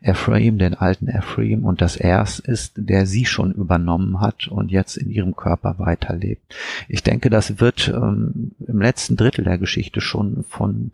[0.00, 4.70] Ephraim, den alten Ephraim, und dass er es ist, der sie schon übernommen hat und
[4.70, 6.54] jetzt in ihrem Körper weiterlebt.
[6.88, 10.92] Ich denke, das wird ähm, im letzten Drittel der Geschichte schon von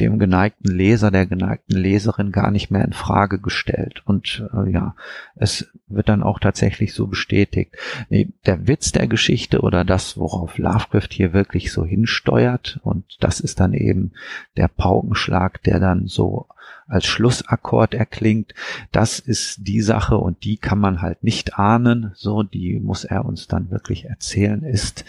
[0.00, 4.02] dem geneigten Leser, der geneigten Leserin gar nicht mehr in Frage gestellt.
[4.04, 4.94] Und äh, ja,
[5.36, 7.74] es wird dann auch tatsächlich so bestätigt.
[8.10, 13.60] Der Witz der Geschichte oder das, worauf Lovecraft hier wirklich so hinsteuert, und das ist
[13.60, 14.12] dann eben
[14.56, 16.43] der Paukenschlag, der dann so
[16.86, 18.54] als Schlussakkord erklingt.
[18.92, 22.12] Das ist die Sache und die kann man halt nicht ahnen.
[22.14, 25.04] So, die muss er uns dann wirklich erzählen, ist,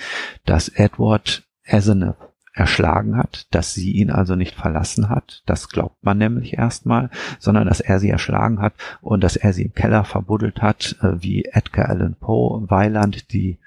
[0.46, 2.18] dass Edward Asenath
[2.56, 5.44] erschlagen hat, dass sie ihn also nicht verlassen hat.
[5.46, 9.64] Das glaubt man nämlich erstmal, sondern dass er sie erschlagen hat und dass er sie
[9.64, 13.60] im Keller verbuddelt hat, äh, wie Edgar Allan Poe, Weiland, die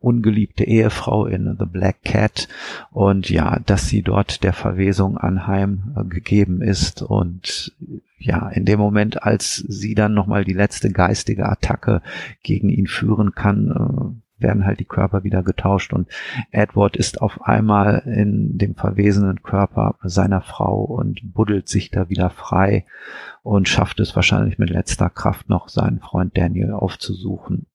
[0.00, 2.48] ungeliebte Ehefrau in The Black Cat.
[2.90, 7.02] Und ja, dass sie dort der Verwesung anheim äh, gegeben ist.
[7.02, 7.72] Und
[8.18, 12.02] ja, in dem Moment, als sie dann nochmal die letzte geistige Attacke
[12.42, 15.92] gegen ihn führen kann, werden halt die Körper wieder getauscht.
[15.92, 16.08] Und
[16.50, 22.30] Edward ist auf einmal in dem verwesenen Körper seiner Frau und buddelt sich da wieder
[22.30, 22.84] frei
[23.42, 27.66] und schafft es wahrscheinlich mit letzter Kraft noch seinen Freund Daniel aufzusuchen.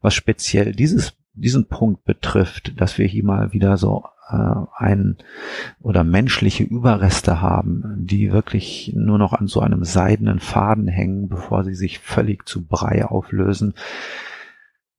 [0.00, 5.16] Was speziell dieses diesen Punkt betrifft, dass wir hier mal wieder so äh, ein
[5.80, 11.64] oder menschliche Überreste haben, die wirklich nur noch an so einem seidenen Faden hängen, bevor
[11.64, 13.74] sie sich völlig zu Brei auflösen.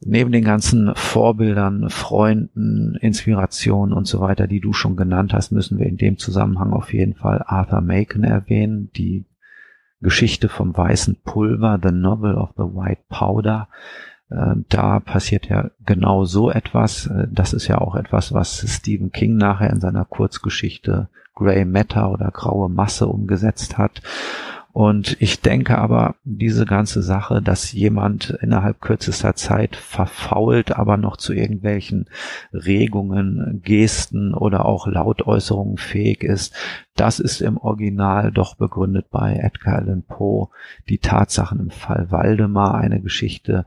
[0.01, 5.77] Neben den ganzen Vorbildern, Freunden, Inspirationen und so weiter, die du schon genannt hast, müssen
[5.77, 9.25] wir in dem Zusammenhang auf jeden Fall Arthur Macon erwähnen, die
[9.99, 13.67] Geschichte vom weißen Pulver, The Novel of the White Powder,
[14.69, 17.07] da passiert ja genau so etwas.
[17.07, 22.11] Äh, das ist ja auch etwas, was Stephen King nachher in seiner Kurzgeschichte Grey Matter
[22.11, 24.01] oder Graue Masse umgesetzt hat.
[24.71, 31.17] Und ich denke aber, diese ganze Sache, dass jemand innerhalb kürzester Zeit verfault, aber noch
[31.17, 32.05] zu irgendwelchen
[32.53, 36.53] Regungen, Gesten oder auch Lautäußerungen fähig ist,
[36.95, 40.49] das ist im Original doch begründet bei Edgar Allan Poe.
[40.87, 43.65] Die Tatsachen im Fall Waldemar, eine Geschichte,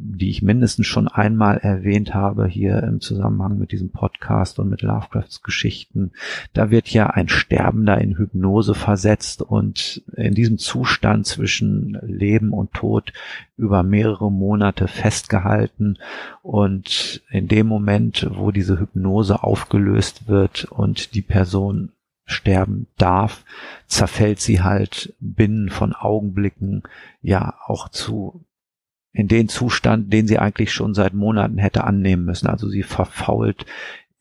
[0.00, 4.82] die ich mindestens schon einmal erwähnt habe hier im Zusammenhang mit diesem Podcast und mit
[4.82, 6.12] Lovecrafts Geschichten.
[6.52, 12.72] Da wird ja ein Sterbender in Hypnose versetzt und in diesem Zustand zwischen Leben und
[12.72, 13.12] Tod
[13.56, 15.98] über mehrere Monate festgehalten
[16.42, 21.90] und in dem Moment, wo diese Hypnose aufgelöst wird und die Person
[22.24, 23.44] sterben darf,
[23.86, 26.82] zerfällt sie halt binnen von Augenblicken
[27.22, 28.44] ja auch zu
[29.12, 32.46] in den Zustand, den sie eigentlich schon seit Monaten hätte annehmen müssen.
[32.46, 33.66] Also sie verfault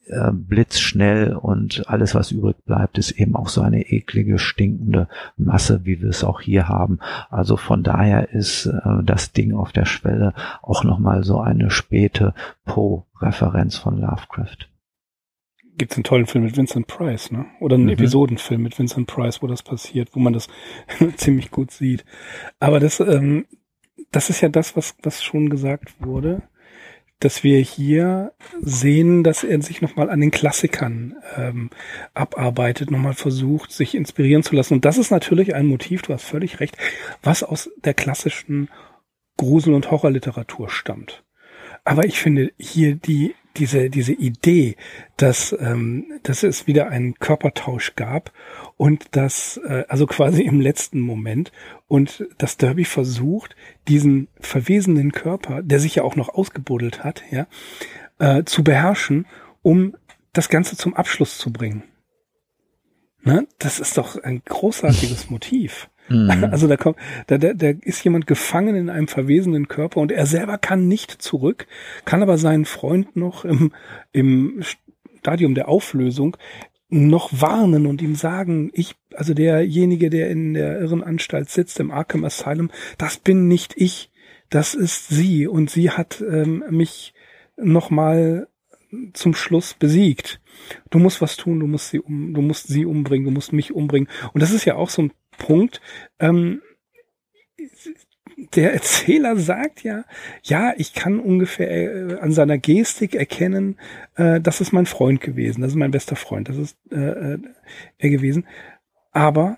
[0.09, 5.81] äh, blitzschnell und alles, was übrig bleibt, ist eben auch so eine eklige, stinkende Masse,
[5.83, 6.99] wie wir es auch hier haben.
[7.29, 12.33] Also von daher ist äh, das Ding auf der Schwelle auch nochmal so eine späte
[12.65, 14.69] Po-Referenz von Lovecraft.
[15.77, 17.45] Gibt es einen tollen Film mit Vincent Price, ne?
[17.59, 17.91] Oder einen mhm.
[17.91, 20.47] Episodenfilm mit Vincent Price, wo das passiert, wo man das
[21.17, 22.03] ziemlich gut sieht.
[22.59, 23.45] Aber das, ähm,
[24.11, 26.41] das ist ja das, was, was schon gesagt wurde,
[27.19, 31.71] dass wir hier sehen, dass er sich nochmal an den Klassikern ähm,
[32.13, 34.75] abarbeitet, nochmal versucht, sich inspirieren zu lassen.
[34.75, 36.77] Und das ist natürlich ein Motiv, du hast völlig recht,
[37.23, 38.69] was aus der klassischen
[39.35, 41.23] Grusel- und Horrorliteratur stammt.
[41.87, 44.75] Aber ich finde hier die diese, diese Idee,
[45.15, 48.31] dass, ähm, dass es wieder einen Körpertausch gab
[48.75, 51.51] und dass, äh, also quasi im letzten Moment
[51.87, 53.55] und dass Derby versucht,
[53.87, 57.47] diesen verwesenen Körper, der sich ja auch noch ausgebuddelt hat, ja,
[58.19, 59.25] äh, zu beherrschen,
[59.63, 59.95] um
[60.33, 61.83] das Ganze zum Abschluss zu bringen.
[63.23, 63.47] Ne?
[63.57, 65.89] Das ist doch ein großartiges Motiv.
[66.09, 66.49] Mhm.
[66.51, 70.25] Also da kommt, da, da, da ist jemand gefangen in einem verwesenen Körper und er
[70.25, 71.67] selber kann nicht zurück,
[72.05, 73.73] kann aber seinen Freund noch im,
[74.11, 74.61] im
[75.19, 76.37] Stadium der Auflösung
[76.89, 82.23] noch warnen und ihm sagen, ich, also derjenige, der in der Irrenanstalt sitzt, im Arkham
[82.23, 84.09] Asylum, das bin nicht ich,
[84.49, 87.13] das ist sie und sie hat ähm, mich
[87.57, 88.47] nochmal
[89.13, 90.39] zum Schluss besiegt.
[90.89, 93.73] Du musst was tun, du musst sie um, du musst sie umbringen, du musst mich
[93.73, 94.07] umbringen.
[94.33, 95.81] Und das ist ja auch so ein Punkt.
[96.19, 96.61] Ähm,
[98.55, 100.03] der Erzähler sagt ja,
[100.43, 103.79] ja, ich kann ungefähr äh, an seiner Gestik erkennen,
[104.15, 107.39] äh, das ist mein Freund gewesen, das ist mein bester Freund, das ist äh, äh,
[107.97, 108.45] er gewesen.
[109.11, 109.57] Aber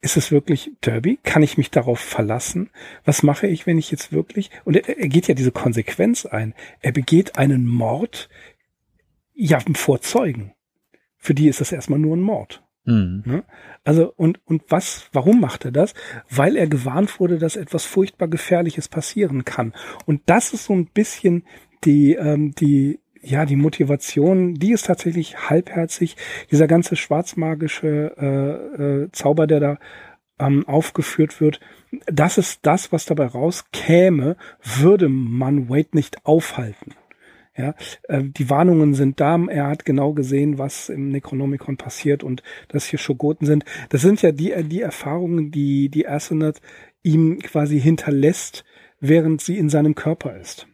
[0.00, 1.18] ist es wirklich Derby?
[1.24, 2.70] Kann ich mich darauf verlassen?
[3.04, 6.54] Was mache ich, wenn ich jetzt wirklich, und er, er geht ja diese Konsequenz ein,
[6.80, 8.28] er begeht einen Mord,
[9.34, 10.52] ja, vor Zeugen.
[11.16, 12.62] Für die ist das erstmal nur ein Mord.
[12.88, 13.22] Mhm.
[13.26, 13.44] Ne?
[13.84, 15.08] Also und und was?
[15.12, 15.92] Warum macht er das?
[16.30, 19.74] Weil er gewarnt wurde, dass etwas furchtbar Gefährliches passieren kann.
[20.06, 21.44] Und das ist so ein bisschen
[21.84, 24.54] die ähm, die ja die Motivation.
[24.54, 26.16] Die ist tatsächlich halbherzig.
[26.50, 29.78] Dieser ganze schwarzmagische äh, äh, Zauber, der da
[30.38, 31.60] ähm, aufgeführt wird,
[32.06, 36.94] das ist das, was dabei rauskäme, würde man Wade nicht aufhalten.
[37.58, 39.36] Ja, äh, die Warnungen sind da.
[39.48, 43.64] Er hat genau gesehen, was im Necronomicon passiert und dass hier Schogoten sind.
[43.88, 46.60] Das sind ja die, die Erfahrungen, die die Asenath
[47.02, 48.64] ihm quasi hinterlässt,
[49.00, 50.68] während sie in seinem Körper ist.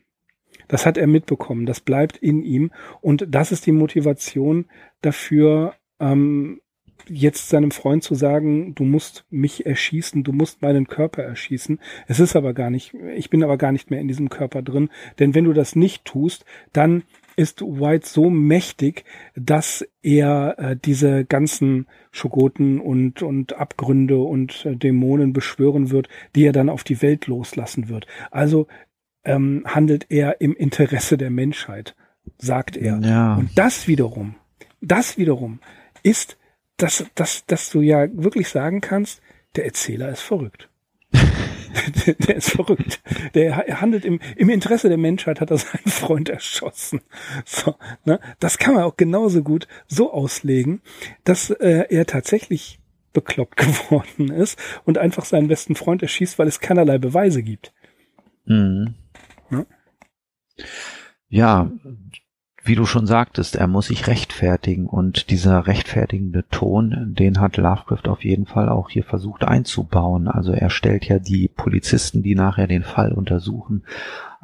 [0.69, 1.65] Das hat er mitbekommen.
[1.65, 2.71] Das bleibt in ihm.
[3.01, 4.67] Und das ist die Motivation
[5.01, 6.61] dafür, ähm,
[7.09, 11.79] jetzt seinem Freund zu sagen, du musst mich erschießen, du musst meinen Körper erschießen.
[12.07, 14.91] Es ist aber gar nicht, ich bin aber gar nicht mehr in diesem Körper drin,
[15.19, 17.05] denn wenn du das nicht tust, dann
[17.37, 24.77] ist White so mächtig, dass er äh, diese ganzen Schogoten und, und Abgründe und äh,
[24.77, 28.07] Dämonen beschwören wird, die er dann auf die Welt loslassen wird.
[28.31, 28.69] Also
[29.25, 31.97] ähm, handelt er im Interesse der Menschheit,
[32.39, 33.01] sagt er.
[33.01, 33.35] Ja.
[33.35, 34.37] Und das wiederum,
[34.81, 35.61] das wiederum
[36.03, 36.37] ist,
[36.77, 39.21] dass, dass, dass du ja wirklich sagen kannst,
[39.57, 40.69] der Erzähler ist verrückt.
[42.29, 43.01] der ist verrückt.
[43.35, 47.01] Der handelt im, im Interesse der Menschheit, hat er seinen Freund erschossen.
[47.45, 48.21] So, ne?
[48.41, 50.81] Das kann man auch genauso gut so auslegen,
[51.25, 52.81] dass äh, er tatsächlich
[53.13, 57.73] bekloppt geworden ist und einfach seinen besten Freund erschießt, weil es keinerlei Beweise gibt.
[58.45, 58.95] Mhm.
[59.51, 59.67] Ja?
[61.29, 61.71] Ja,
[62.67, 68.09] wie du schon sagtest, er muss sich rechtfertigen und dieser rechtfertigende Ton, den hat Lovecraft
[68.09, 70.29] auf jeden Fall auch hier versucht einzubauen.
[70.29, 73.83] Also er stellt ja die Polizisten, die nachher den Fall untersuchen,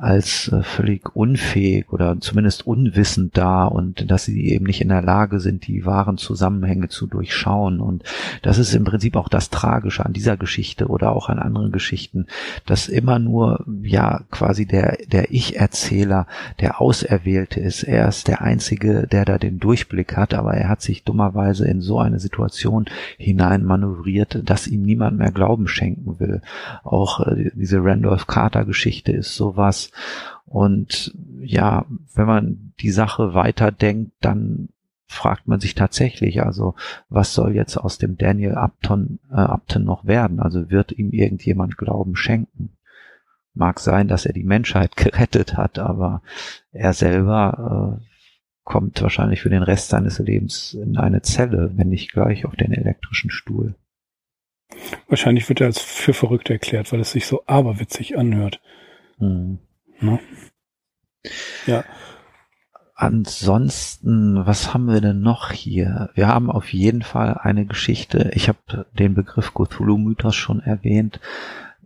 [0.01, 5.03] als äh, völlig unfähig oder zumindest unwissend da und dass sie eben nicht in der
[5.03, 7.81] Lage sind, die wahren Zusammenhänge zu durchschauen.
[7.81, 8.05] Und
[8.43, 12.27] das ist im Prinzip auch das Tragische an dieser Geschichte oder auch an anderen Geschichten,
[12.65, 16.27] dass immer nur, ja, quasi der, der Ich-Erzähler,
[16.61, 17.83] der Auserwählte ist.
[17.83, 21.83] Er ist der Einzige, der da den Durchblick hat, aber er hat sich dummerweise in
[21.83, 22.87] so eine Situation
[23.19, 26.41] hinein manövriert, dass ihm niemand mehr Glauben schenken will.
[26.85, 29.90] Auch äh, diese Randolph Carter Geschichte ist sowas,
[30.47, 34.71] und ja, wenn man die Sache weiterdenkt, dann
[35.07, 36.75] fragt man sich tatsächlich, also
[37.09, 40.39] was soll jetzt aus dem Daniel Upton, äh, Upton noch werden?
[40.39, 42.77] Also wird ihm irgendjemand Glauben schenken?
[43.55, 46.23] Mag sein, dass er die Menschheit gerettet hat, aber
[46.71, 48.11] er selber äh,
[48.63, 52.73] kommt wahrscheinlich für den Rest seines Lebens in eine Zelle, wenn nicht gleich auf den
[52.73, 53.75] elektrischen Stuhl.
[55.09, 58.61] Wahrscheinlich wird er als für verrückt erklärt, weil es sich so aberwitzig anhört.
[59.19, 59.59] Hm.
[60.01, 60.19] Ne?
[61.67, 61.85] Ja.
[62.95, 66.11] Ansonsten, was haben wir denn noch hier?
[66.15, 68.31] Wir haben auf jeden Fall eine Geschichte.
[68.35, 71.19] Ich habe den Begriff Cthulhu-Mythos schon erwähnt.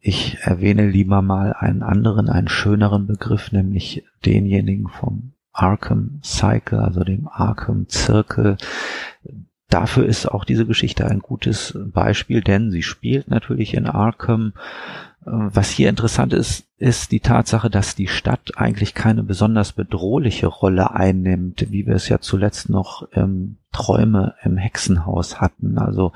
[0.00, 7.04] Ich erwähne lieber mal einen anderen, einen schöneren Begriff, nämlich denjenigen vom Arkham Cycle, also
[7.04, 8.56] dem Arkham Zirkel.
[9.74, 14.52] Dafür ist auch diese Geschichte ein gutes Beispiel, denn sie spielt natürlich in Arkham
[15.26, 20.92] was hier interessant ist, ist die Tatsache, dass die Stadt eigentlich keine besonders bedrohliche Rolle
[20.92, 25.78] einnimmt, wie wir es ja zuletzt noch ähm, Träume im Hexenhaus hatten.
[25.78, 26.12] Also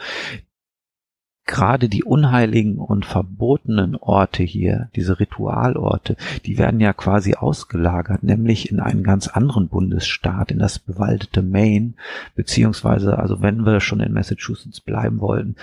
[1.48, 8.70] gerade die unheiligen und verbotenen Orte hier, diese Ritualorte, die werden ja quasi ausgelagert, nämlich
[8.70, 11.94] in einen ganz anderen Bundesstaat, in das bewaldete Maine,
[12.36, 15.56] beziehungsweise, also wenn wir schon in Massachusetts bleiben wollten,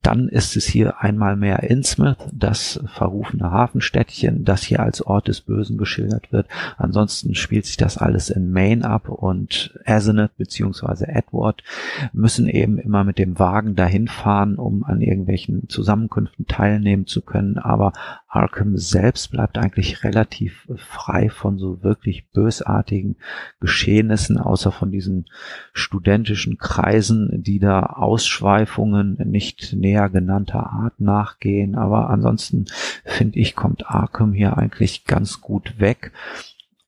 [0.00, 5.40] dann ist es hier einmal mehr Innsmouth, das verrufene Hafenstädtchen, das hier als Ort des
[5.40, 6.46] Bösen geschildert wird.
[6.78, 11.64] Ansonsten spielt sich das alles in Maine ab und Asenath beziehungsweise Edward
[12.12, 17.22] müssen eben immer mit dem Wagen dahin fahren, um an irgendwelche irgendwelchen Zusammenkünften teilnehmen zu
[17.22, 17.92] können, aber
[18.28, 23.16] Arkham selbst bleibt eigentlich relativ frei von so wirklich bösartigen
[23.60, 25.26] Geschehnissen, außer von diesen
[25.72, 31.74] studentischen Kreisen, die da Ausschweifungen nicht näher genannter Art nachgehen.
[31.74, 32.66] Aber ansonsten
[33.04, 36.12] finde ich, kommt Arkham hier eigentlich ganz gut weg.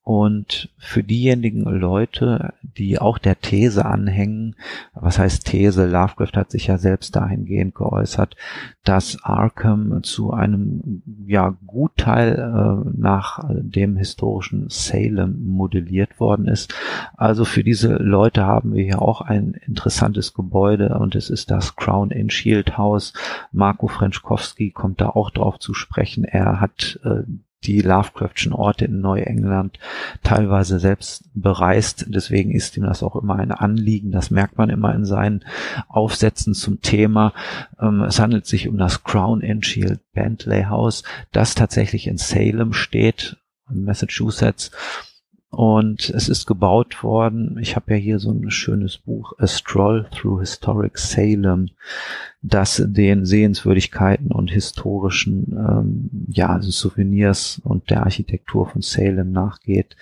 [0.05, 4.55] Und für diejenigen Leute, die auch der These anhängen,
[4.93, 5.87] was heißt These?
[5.87, 8.35] Lovecraft hat sich ja selbst dahingehend geäußert,
[8.83, 16.75] dass Arkham zu einem ja Gutteil äh, nach dem historischen Salem modelliert worden ist.
[17.17, 21.75] Also für diese Leute haben wir hier auch ein interessantes Gebäude und es ist das
[21.75, 23.13] Crown in Shield House.
[23.51, 26.25] Marco Frenschkowski kommt da auch drauf zu sprechen.
[26.25, 27.23] Er hat äh,
[27.63, 29.79] die Lovecraftschen Orte in Neuengland
[30.23, 32.05] teilweise selbst bereist.
[32.07, 34.11] Deswegen ist ihm das auch immer ein Anliegen.
[34.11, 35.43] Das merkt man immer in seinen
[35.87, 37.33] Aufsätzen zum Thema.
[37.79, 42.73] Ähm, es handelt sich um das Crown and Shield Bentley House, das tatsächlich in Salem
[42.73, 43.37] steht,
[43.69, 44.71] in Massachusetts
[45.55, 47.57] und es ist gebaut worden.
[47.61, 51.69] Ich habe ja hier so ein schönes Buch, A Stroll Through Historic Salem,
[52.41, 59.95] das den Sehenswürdigkeiten und historischen ähm, ja, Souvenirs und der Architektur von Salem nachgeht.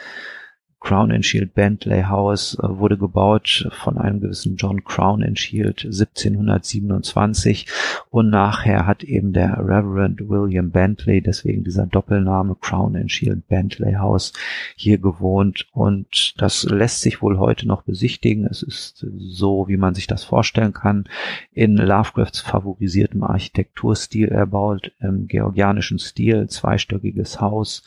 [0.83, 5.85] Crown and Shield Bentley House äh, wurde gebaut von einem gewissen John Crown and Shield
[5.85, 7.67] 1727
[8.09, 13.93] und nachher hat eben der Reverend William Bentley, deswegen dieser Doppelname Crown and Shield Bentley
[13.93, 14.33] House,
[14.75, 18.45] hier gewohnt und das lässt sich wohl heute noch besichtigen.
[18.45, 21.05] Es ist so, wie man sich das vorstellen kann,
[21.53, 27.83] in Lovecrafts favorisiertem Architekturstil erbaut, im georgianischen Stil, zweistöckiges Haus,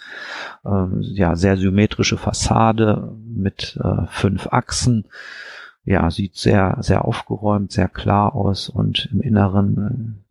[0.65, 2.86] äh, ja, sehr symmetrische Fassade,
[3.25, 5.05] mit äh, fünf Achsen.
[5.87, 9.77] ja, sieht sehr, sehr aufgeräumt, sehr klar aus und im Inneren,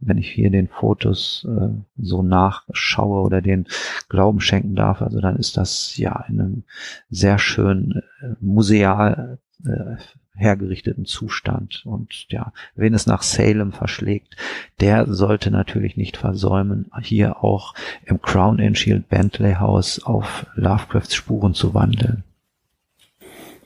[0.02, 3.66] äh, wenn ich hier den Fotos äh, so nachschaue oder den
[4.10, 6.64] Glauben schenken darf, also dann ist das ja in einem
[7.10, 9.96] sehr schön äh, museal äh,
[10.36, 11.84] hergerichteten Zustand.
[11.86, 14.36] Und ja, wen es nach Salem verschlägt,
[14.82, 21.16] der sollte natürlich nicht versäumen, hier auch im Crown and Shield Bentley House auf Lovecrafts
[21.16, 22.24] Spuren zu wandeln.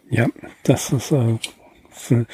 [0.09, 0.27] Ja,
[0.63, 1.37] das ist, äh,
[1.89, 2.25] das ist eine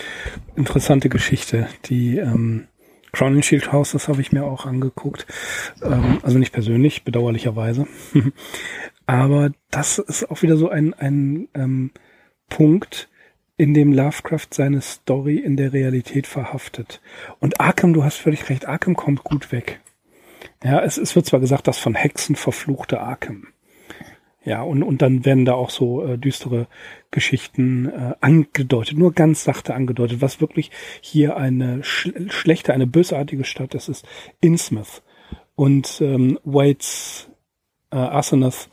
[0.55, 1.67] interessante Geschichte.
[1.85, 2.67] Die ähm,
[3.11, 5.25] Crown and Shield House, das habe ich mir auch angeguckt.
[5.83, 7.87] Ähm, also nicht persönlich, bedauerlicherweise.
[9.05, 11.91] Aber das ist auch wieder so ein, ein ähm,
[12.49, 13.09] Punkt,
[13.57, 17.01] in dem Lovecraft seine Story in der Realität verhaftet.
[17.39, 19.79] Und Arkham, du hast völlig recht, Arkham kommt gut weg.
[20.63, 23.47] Ja, es, es wird zwar gesagt, dass von Hexen verfluchte Arkham.
[24.45, 26.67] Ja, und, und dann werden da auch so äh, düstere
[27.09, 30.69] Geschichten äh, angedeutet, nur ganz sachte angedeutet, was wirklich
[31.01, 34.07] hier eine sch schlechte, eine bösartige Stadt ist, ist
[34.41, 35.01] Innsmouth.
[35.55, 37.27] Und ähm, Waits
[37.91, 38.69] äh, Asenath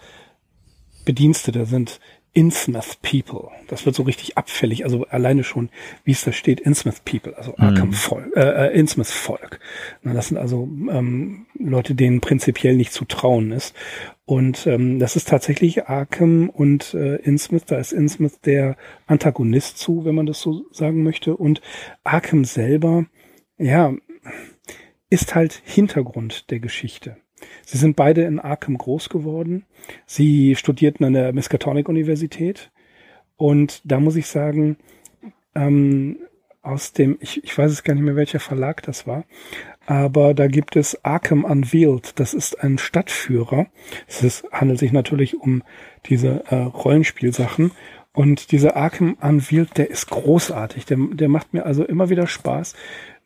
[1.06, 2.00] Bedienstete sind
[2.34, 3.50] Innsmouth People.
[3.68, 5.68] Das wird so richtig abfällig, also alleine schon,
[6.04, 7.92] wie es da steht, Innsmouth People, also Arkham mhm.
[7.92, 9.60] Volk, äh, äh, Innsmouth Volk.
[10.02, 13.74] Na, das sind also ähm, Leute, denen prinzipiell nicht zu trauen ist.
[14.24, 18.76] Und ähm, das ist tatsächlich Arkham und äh, Innsmouth, da ist Innsmouth der
[19.06, 21.36] Antagonist zu, wenn man das so sagen möchte.
[21.36, 21.60] Und
[22.02, 23.04] Arkham selber,
[23.58, 23.92] ja,
[25.10, 27.18] ist halt Hintergrund der Geschichte.
[27.64, 29.64] Sie sind beide in Arkham groß geworden.
[30.06, 32.70] Sie studierten an der Miskatonic Universität.
[33.36, 34.76] Und da muss ich sagen,
[35.54, 36.18] ähm,
[36.62, 39.24] aus dem, ich, ich weiß es gar nicht mehr, welcher Verlag das war,
[39.86, 42.18] aber da gibt es Arkham Unveiled.
[42.20, 43.66] Das ist ein Stadtführer.
[44.06, 45.62] Es ist, handelt sich natürlich um
[46.06, 47.72] diese äh, Rollenspielsachen.
[48.12, 50.86] Und dieser Arkham Unveiled, der ist großartig.
[50.86, 52.74] Der, der macht mir also immer wieder Spaß,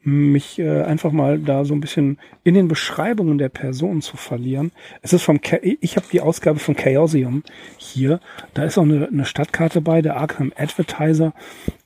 [0.07, 4.71] mich äh, einfach mal da so ein bisschen in den Beschreibungen der Person zu verlieren.
[5.03, 7.43] Es ist vom, Cha ich habe die Ausgabe von Chaosium
[7.77, 8.21] hier.
[8.55, 11.35] Da ist auch eine, eine Stadtkarte bei, der Arkham Advertiser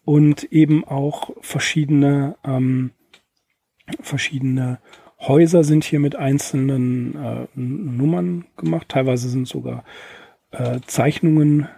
[0.04, 2.90] und eben auch verschiedene ähm,
[4.02, 4.78] verschiedene
[5.18, 8.88] Häuser sind hier mit einzelnen äh, Nummern gemacht.
[8.90, 9.84] Teilweise sind sogar
[10.50, 11.68] äh, Zeichnungen,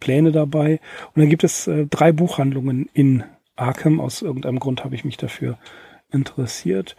[0.00, 0.80] Pläne dabei.
[1.14, 3.24] Und dann gibt es äh, drei Buchhandlungen in
[3.58, 4.00] Arkham.
[4.00, 5.58] Aus irgendeinem Grund habe ich mich dafür
[6.10, 6.96] interessiert.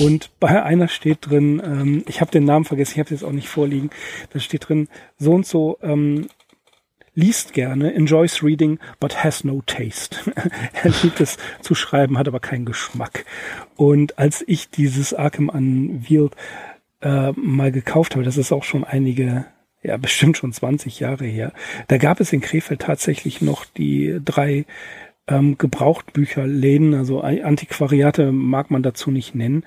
[0.00, 3.24] Und bei einer steht drin, ähm, ich habe den Namen vergessen, ich habe es jetzt
[3.24, 3.88] auch nicht vorliegen,
[4.32, 6.28] da steht drin, so und so ähm,
[7.14, 10.18] liest gerne, enjoys reading, but has no taste.
[10.74, 13.24] er liebt es zu schreiben, hat aber keinen Geschmack.
[13.76, 16.36] Und als ich dieses Arkham Unveiled
[17.00, 19.46] äh, mal gekauft habe, das ist auch schon einige
[19.82, 21.52] ja, bestimmt schon 20 Jahre her.
[21.86, 24.66] Da gab es in Krefeld tatsächlich noch die drei
[25.28, 29.64] ähm, Gebrauchtbücherläden, also Antiquariate mag man dazu nicht nennen.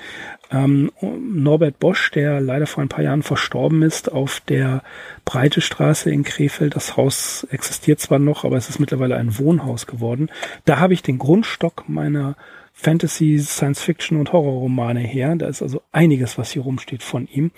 [0.51, 4.83] Ähm, Norbert Bosch, der leider vor ein paar Jahren verstorben ist, auf der
[5.23, 6.75] Breite Straße in Krefeld.
[6.75, 10.29] Das Haus existiert zwar noch, aber es ist mittlerweile ein Wohnhaus geworden.
[10.65, 12.35] Da habe ich den Grundstock meiner
[12.73, 15.35] Fantasy, Science Fiction und Horrorromane her.
[15.35, 17.51] Da ist also einiges, was hier rumsteht von ihm.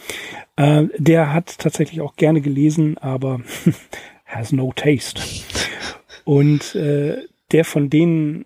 [0.58, 3.40] Äh, der hat tatsächlich auch gerne gelesen, aber
[4.26, 5.22] has no taste.
[6.26, 7.18] Und äh,
[7.54, 8.46] der von denen,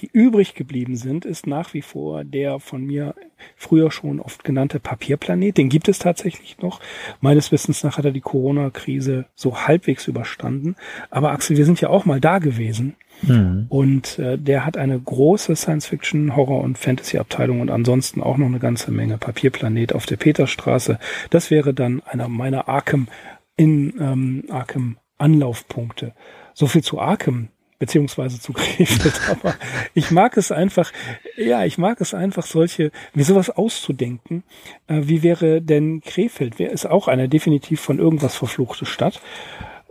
[0.00, 3.14] die übrig geblieben sind, ist nach wie vor der von mir
[3.56, 5.56] früher schon oft genannte Papierplanet.
[5.56, 6.80] Den gibt es tatsächlich noch.
[7.20, 10.76] Meines Wissens nach hat er die Corona-Krise so halbwegs überstanden.
[11.10, 12.94] Aber Axel, wir sind ja auch mal da gewesen.
[13.22, 13.66] Mhm.
[13.68, 18.60] Und äh, der hat eine große Science-Fiction, Horror- und Fantasy-Abteilung und ansonsten auch noch eine
[18.60, 20.98] ganze Menge Papierplanet auf der Peterstraße.
[21.30, 23.08] Das wäre dann einer meiner Arkham
[23.56, 26.14] in ähm, Arkham Anlaufpunkte.
[26.54, 27.48] So viel zu Arkham
[27.78, 29.20] beziehungsweise zu Krefeld.
[29.30, 29.54] Aber
[29.94, 30.92] ich mag es einfach,
[31.36, 34.42] ja, ich mag es einfach, solche, wie sowas auszudenken.
[34.86, 36.58] Äh, wie wäre denn Krefeld?
[36.58, 39.20] Wer ist auch eine definitiv von irgendwas verfluchte Stadt?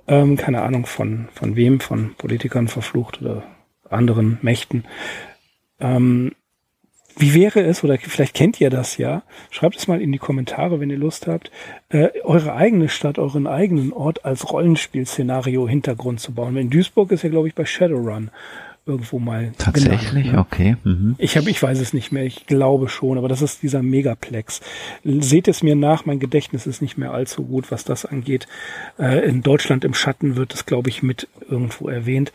[0.08, 3.44] Ähm, keine Ahnung von, von wem, von Politikern verflucht oder
[3.90, 4.86] anderen Mächten.
[5.80, 6.34] Ähm,
[7.18, 10.80] wie wäre es, oder vielleicht kennt ihr das ja, schreibt es mal in die Kommentare,
[10.80, 11.52] wenn ihr Lust habt,
[11.90, 16.58] äh, eure eigene Stadt, euren eigenen Ort als Rollenspielszenario Hintergrund zu bauen.
[16.58, 18.30] In Duisburg ist ja, glaube ich, bei Shadowrun
[18.88, 19.52] irgendwo mal.
[19.58, 20.40] Tatsächlich, genannt, ne?
[20.40, 20.78] okay.
[20.84, 21.16] Mhm.
[21.18, 24.62] Ich habe, ich weiß es nicht mehr, ich glaube schon, aber das ist dieser Megaplex.
[25.04, 28.48] Seht es mir nach, mein Gedächtnis ist nicht mehr allzu gut, was das angeht.
[28.98, 32.32] Äh, in Deutschland im Schatten wird es, glaube ich, mit irgendwo erwähnt.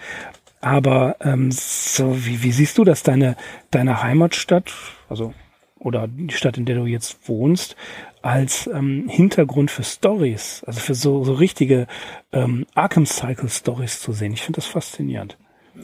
[0.63, 3.03] Aber ähm, so, wie, wie siehst du das?
[3.03, 3.37] Deine,
[3.71, 4.73] deine Heimatstadt,
[5.09, 5.35] also
[5.79, 7.75] oder die Stadt, in der du jetzt wohnst,
[8.23, 11.89] als ähm, Hintergrund für Stories, also für so, so richtige
[12.31, 14.33] ähm, Arkham Cycle Stories zu sehen.
[14.33, 15.37] Ich finde das faszinierend.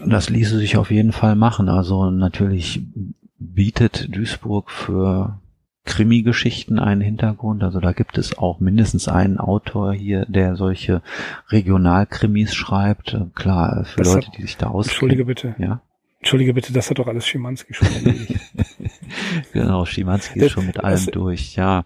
[0.07, 1.69] Das ließe sich auf jeden Fall machen.
[1.69, 2.81] Also natürlich
[3.41, 5.41] bietet Duisburg für
[5.89, 7.63] Krimi-Geschichten einen Hintergrund.
[7.63, 11.01] Also da gibt es auch mindestens einen Autor hier, der solche
[11.49, 13.17] Regionalkrimis schreibt.
[13.35, 14.91] Klar, für das Leute, hat, die sich da auskennen.
[14.91, 15.55] Entschuldige bitte.
[15.59, 15.81] Ja.
[16.21, 18.41] Entschuldige bitte, das hat doch alles Schimanski schon erledigt.
[19.53, 21.85] genau, Schimanski ist schon mit allem durch, ja.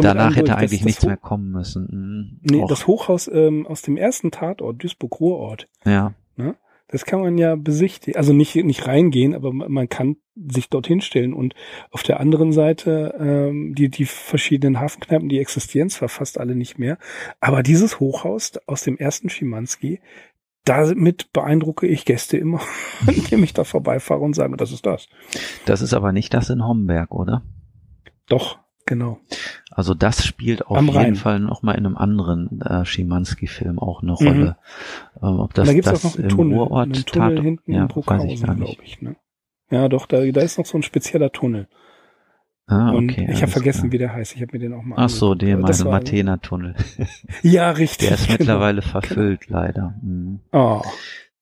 [0.00, 0.58] Danach hätte durch.
[0.58, 1.88] eigentlich das, nichts das mehr kommen müssen.
[1.90, 2.40] Mhm.
[2.42, 2.68] Nee, Och.
[2.68, 5.68] das Hochhaus ähm, aus dem ersten Tatort, Duisburg-Ruhrort.
[5.84, 6.14] Ja.
[6.36, 6.56] Ne?
[6.90, 11.34] Das kann man ja besichtigen, also nicht, nicht reingehen, aber man kann sich dorthin stellen.
[11.34, 11.54] Und
[11.90, 16.78] auf der anderen Seite, ähm, die, die verschiedenen Hafenkneipen, die existieren zwar fast alle nicht
[16.78, 16.98] mehr,
[17.40, 20.00] aber dieses Hochhaus aus dem ersten Schimanski,
[20.64, 22.60] damit beeindrucke ich Gäste immer,
[23.06, 25.08] indem ich da vorbeifahre und sage, das ist das.
[25.66, 27.42] Das ist aber nicht das in Homberg, oder?
[28.28, 28.58] Doch,
[28.88, 29.20] genau.
[29.70, 31.14] Also das spielt auf Am jeden Rhein.
[31.14, 34.56] Fall noch mal in einem anderen äh, Schimanski-Film auch eine Rolle.
[35.20, 35.28] Mhm.
[35.28, 37.44] Ähm, ob das, da gibt's das auch noch einen im Tunnel, Urort einen Tunnel tat,
[37.44, 39.00] hinten ja, in Bruckhausen, glaube ich.
[39.00, 39.16] Ne?
[39.70, 41.68] Ja, doch, da, da ist noch so ein spezieller Tunnel.
[42.66, 43.92] Ah, okay, und ich habe vergessen, klar.
[43.92, 44.34] wie der heißt.
[44.34, 44.96] Ich habe mir den auch mal.
[44.98, 46.74] Ach so, mal, Matena-Tunnel.
[47.42, 48.08] ja, richtig.
[48.08, 48.38] Der ist genau.
[48.38, 49.60] mittlerweile verfüllt, genau.
[49.60, 49.94] leider.
[50.02, 50.40] Mhm.
[50.52, 50.82] Oh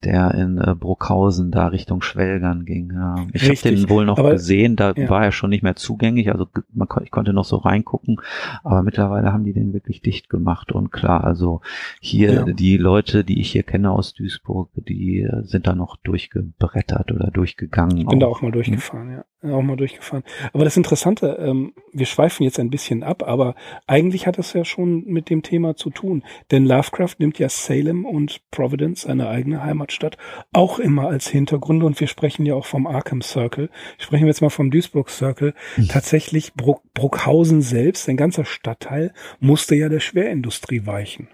[0.06, 2.92] der in äh, Bruckhausen da Richtung Schwelgern ging.
[2.94, 3.26] Ja.
[3.32, 5.08] Ich habe den wohl noch aber, gesehen, da ja.
[5.08, 8.20] war er schon nicht mehr zugänglich, also man, ich konnte noch so reingucken,
[8.62, 11.60] aber mittlerweile haben die den wirklich dicht gemacht und klar, also
[12.00, 12.44] hier ja.
[12.44, 17.30] die Leute, die ich hier kenne aus Duisburg, die äh, sind da noch durchgebrettert oder
[17.32, 17.98] durchgegangen.
[17.98, 18.20] Ich bin auch.
[18.20, 20.24] da auch mal durchgefahren, ja auch mal durchgefahren.
[20.52, 23.54] Aber das Interessante, ähm, wir schweifen jetzt ein bisschen ab, aber
[23.86, 26.22] eigentlich hat das ja schon mit dem Thema zu tun.
[26.50, 29.60] Denn Lovecraft nimmt ja Salem und Providence, seine eigene
[29.96, 30.16] Heimatstadt,
[30.52, 31.82] auch immer als Hintergrund.
[31.82, 33.70] Und wir sprechen ja auch vom Arkham Circle.
[33.98, 35.54] Sprechen wir jetzt mal vom Duisburg Circle.
[35.76, 35.88] Mhm.
[35.88, 41.28] Tatsächlich Bruck, Bruckhausen selbst, ein ganzer Stadtteil, musste ja der Schwerindustrie weichen.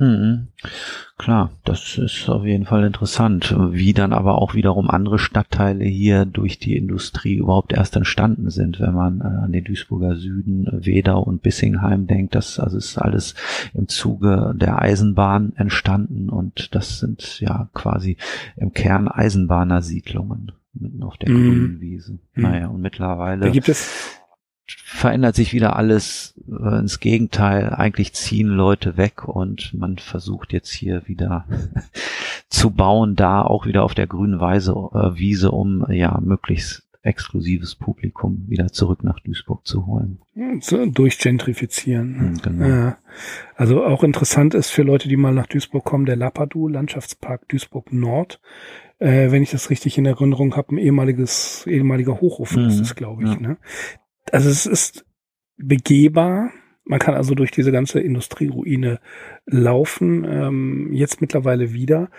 [0.00, 0.48] Mhm.
[1.18, 6.24] Klar, das ist auf jeden Fall interessant, wie dann aber auch wiederum andere Stadtteile hier
[6.24, 11.20] durch die Industrie überhaupt erst entstanden sind, wenn man äh, an den Duisburger Süden, Wedau
[11.20, 12.34] und Bissingheim denkt.
[12.34, 13.34] Das also ist alles
[13.74, 18.16] im Zuge der Eisenbahn entstanden und das sind ja quasi
[18.56, 21.34] im Kern Eisenbahnersiedlungen mitten auf der mhm.
[21.34, 22.12] grünen Wiese.
[22.34, 22.42] Mhm.
[22.42, 23.42] Naja, und mittlerweile.
[23.42, 24.19] Da gibt es
[24.84, 27.70] verändert sich wieder alles äh, ins Gegenteil.
[27.70, 31.46] Eigentlich ziehen Leute weg und man versucht jetzt hier wieder
[32.48, 37.74] zu bauen, da auch wieder auf der grünen Weise, äh, Wiese, um ja möglichst exklusives
[37.74, 40.18] Publikum wieder zurück nach Duisburg zu holen.
[40.60, 42.20] So, durchgentrifizieren.
[42.20, 42.66] Hm, genau.
[42.66, 42.98] Ja.
[43.56, 47.92] Also auch interessant ist für Leute, die mal nach Duisburg kommen, der Lapadu, Landschaftspark Duisburg
[47.92, 48.40] Nord.
[48.98, 52.68] Äh, wenn ich das richtig in Erinnerung habe, ein ehemaliges, ehemaliger Hochofen mhm.
[52.68, 53.30] ist es, glaube ich.
[53.30, 53.40] Ja.
[53.40, 53.56] Ne?
[54.32, 55.04] Also es ist
[55.56, 56.50] begehbar.
[56.84, 59.00] Man kann also durch diese ganze Industrieruine
[59.46, 62.10] laufen, ähm, jetzt mittlerweile wieder.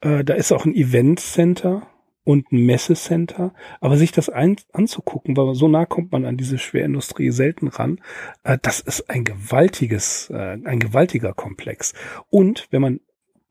[0.00, 1.86] Äh, da ist auch ein Event-Center
[2.24, 6.58] und ein Messecenter, aber sich das ein, anzugucken, weil so nah kommt man an diese
[6.58, 8.00] Schwerindustrie selten ran,
[8.44, 11.94] äh, das ist ein gewaltiges, äh, ein gewaltiger Komplex.
[12.28, 13.00] Und wenn man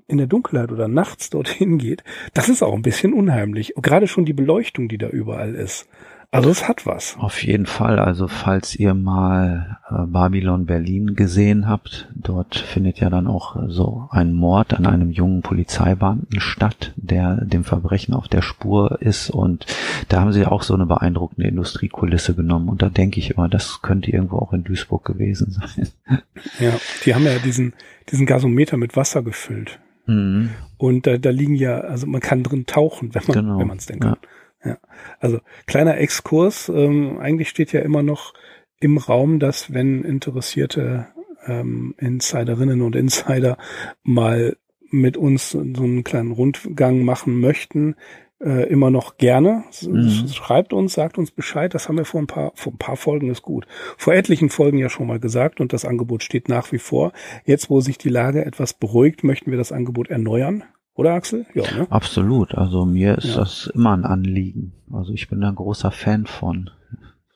[0.08, 2.04] in der Dunkelheit oder nachts dorthin geht,
[2.36, 3.74] das ist auch ein bisschen unheimlich.
[3.82, 5.90] Gerade schon die Beleuchtung, die da überall ist.
[6.30, 7.16] Also es hat was.
[7.20, 8.00] Auf jeden Fall.
[8.00, 14.10] Also falls ihr mal äh, Babylon Berlin gesehen habt, dort findet ja dann auch so
[14.12, 19.30] ein Mord an einem jungen Polizeibeamten statt, der dem Verbrechen auf der Spur ist.
[19.30, 19.66] Und
[20.10, 22.68] da haben sie auch so eine beeindruckende Industriekulisse genommen.
[22.68, 25.88] Und da denke ich immer, das könnte irgendwo auch in Duisburg gewesen sein.
[26.60, 26.72] Ja,
[27.04, 27.74] die haben ja diesen,
[28.12, 29.80] diesen Gasometer mit Wasser gefüllt.
[30.06, 30.52] Mhm.
[30.78, 33.60] Und da, da liegen ja, also man kann drin tauchen, wenn man genau.
[33.60, 34.18] wenn man es denn kann.
[34.22, 34.30] Ja.
[34.68, 34.78] Ja,
[35.20, 36.70] also kleiner Exkurs.
[36.70, 38.34] Ähm, eigentlich steht ja immer noch
[38.80, 41.08] im Raum, dass wenn interessierte
[41.46, 43.58] ähm, Insiderinnen und Insider
[44.04, 44.58] mal
[44.90, 47.96] mit uns so einen kleinen Rundgang machen möchten,
[48.40, 49.64] äh, immer noch gerne.
[49.82, 50.28] Mhm.
[50.28, 51.74] Schreibt uns, sagt uns Bescheid.
[51.74, 53.66] Das haben wir vor ein paar, vor ein paar Folgen ist gut.
[53.98, 57.14] Vor etlichen Folgen ja schon mal gesagt und das Angebot steht nach wie vor.
[57.46, 60.64] Jetzt, wo sich die Lage etwas beruhigt, möchten wir das Angebot erneuern.
[60.98, 61.46] Oder Axel?
[61.54, 61.88] Ja, ne?
[61.92, 62.56] Absolut.
[62.56, 63.38] Also mir ist ja.
[63.38, 64.74] das immer ein Anliegen.
[64.92, 66.72] Also ich bin ein großer Fan von,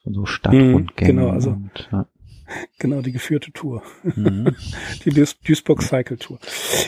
[0.02, 1.16] von so Stadtrundgängen.
[1.16, 2.06] Mhm, genau, also und, ja.
[2.80, 3.84] genau die geführte Tour.
[4.02, 4.56] Mhm.
[5.04, 6.40] die Duis Duisburg Cycle Tour.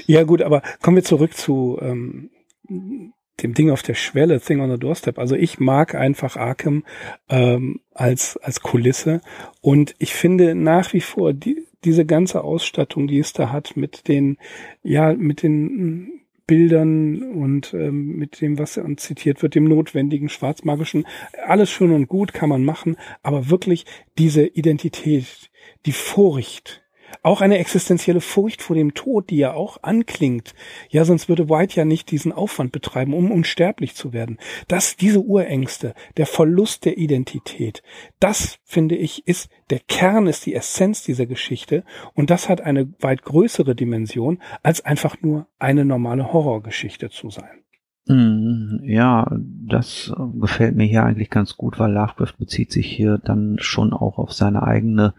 [0.06, 2.30] Ja gut, aber kommen wir zurück zu ähm,
[2.68, 5.20] dem Ding auf der Schwelle, Thing on the Doorstep.
[5.20, 6.82] Also ich mag einfach Arkham
[7.28, 9.20] ähm, als als Kulisse
[9.60, 14.08] und ich finde nach wie vor die, diese ganze Ausstattung, die es da hat mit
[14.08, 14.38] den
[14.82, 21.06] ja mit den Bildern und ähm, mit dem, was zitiert wird, dem notwendigen schwarzmagischen.
[21.46, 23.86] Alles schön und gut kann man machen, aber wirklich
[24.18, 25.50] diese Identität,
[25.86, 26.83] die Furcht,
[27.24, 30.54] Auch eine existenzielle Furcht vor dem Tod, die ja auch anklingt.
[30.90, 34.36] Ja, sonst würde White ja nicht diesen Aufwand betreiben, um unsterblich zu werden.
[34.68, 37.82] Das, diese Urängste, der Verlust der Identität,
[38.20, 41.82] das, finde ich, ist der Kern, ist die Essenz dieser Geschichte.
[42.12, 47.63] Und das hat eine weit größere Dimension, als einfach nur eine normale Horrorgeschichte zu sein.
[48.06, 49.30] Mhm, ja,
[49.66, 54.18] das gefällt mir hier eigentlich ganz gut, weil Lovecraft bezieht sich hier dann schon auch
[54.18, 55.14] auf seine eigene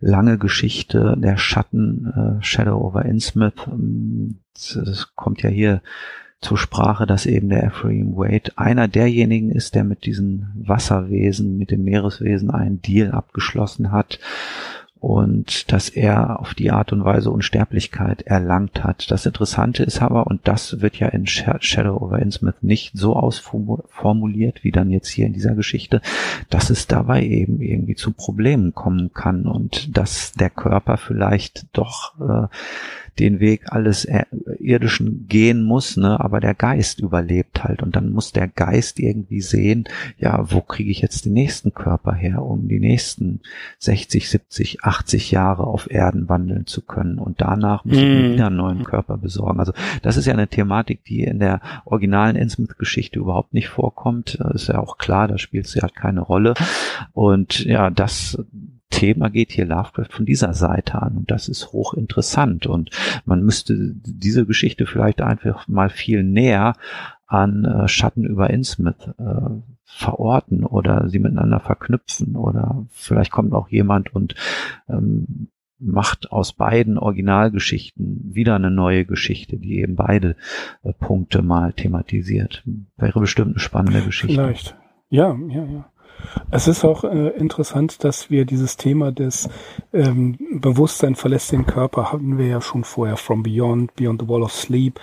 [0.00, 3.68] lange Geschichte der Schatten, äh, Shadow over Innsmouth.
[4.56, 5.80] Es kommt ja hier
[6.40, 11.70] zur Sprache, dass eben der Ephraim Wade einer derjenigen ist, der mit diesen Wasserwesen, mit
[11.70, 14.18] dem Meereswesen einen Deal abgeschlossen hat
[15.04, 19.10] und dass er auf die Art und Weise Unsterblichkeit erlangt hat.
[19.10, 24.64] Das Interessante ist aber, und das wird ja in Shadow over Innsmouth nicht so ausformuliert
[24.64, 26.00] wie dann jetzt hier in dieser Geschichte,
[26.48, 32.14] dass es dabei eben irgendwie zu Problemen kommen kann und dass der Körper vielleicht doch
[32.20, 32.46] äh,
[33.18, 34.08] den Weg alles
[34.58, 39.40] Irdischen gehen muss, ne, aber der Geist überlebt halt und dann muss der Geist irgendwie
[39.40, 39.84] sehen,
[40.18, 43.40] ja, wo kriege ich jetzt den nächsten Körper her, um die nächsten
[43.78, 48.32] 60, 70, 80 Jahre auf Erden wandeln zu können und danach muss ich mir mhm.
[48.32, 49.60] wieder einen neuen Körper besorgen.
[49.60, 54.34] Also das ist ja eine Thematik, die in der originalen Innsmouth-Geschichte überhaupt nicht vorkommt.
[54.54, 56.54] Ist ja auch klar, da spielt sie halt keine Rolle
[57.12, 58.38] und ja, das
[59.04, 62.90] Thema geht hier Lovecraft von dieser Seite an und das ist hochinteressant und
[63.26, 66.74] man müsste diese Geschichte vielleicht einfach mal viel näher
[67.26, 69.50] an äh, Schatten über Innsmouth äh,
[69.84, 74.34] verorten oder sie miteinander verknüpfen oder vielleicht kommt auch jemand und
[74.88, 75.48] ähm,
[75.78, 80.36] macht aus beiden Originalgeschichten wieder eine neue Geschichte, die eben beide
[80.82, 82.64] äh, Punkte mal thematisiert.
[82.96, 84.34] Wäre bestimmt eine spannende Geschichte.
[84.34, 84.76] Vielleicht.
[85.10, 85.90] Ja, ja, ja.
[86.50, 89.48] Es ist auch äh, interessant, dass wir dieses Thema des
[89.92, 94.42] ähm, Bewusstsein verlässt den Körper hatten wir ja schon vorher, From Beyond, Beyond the Wall
[94.42, 95.00] of Sleep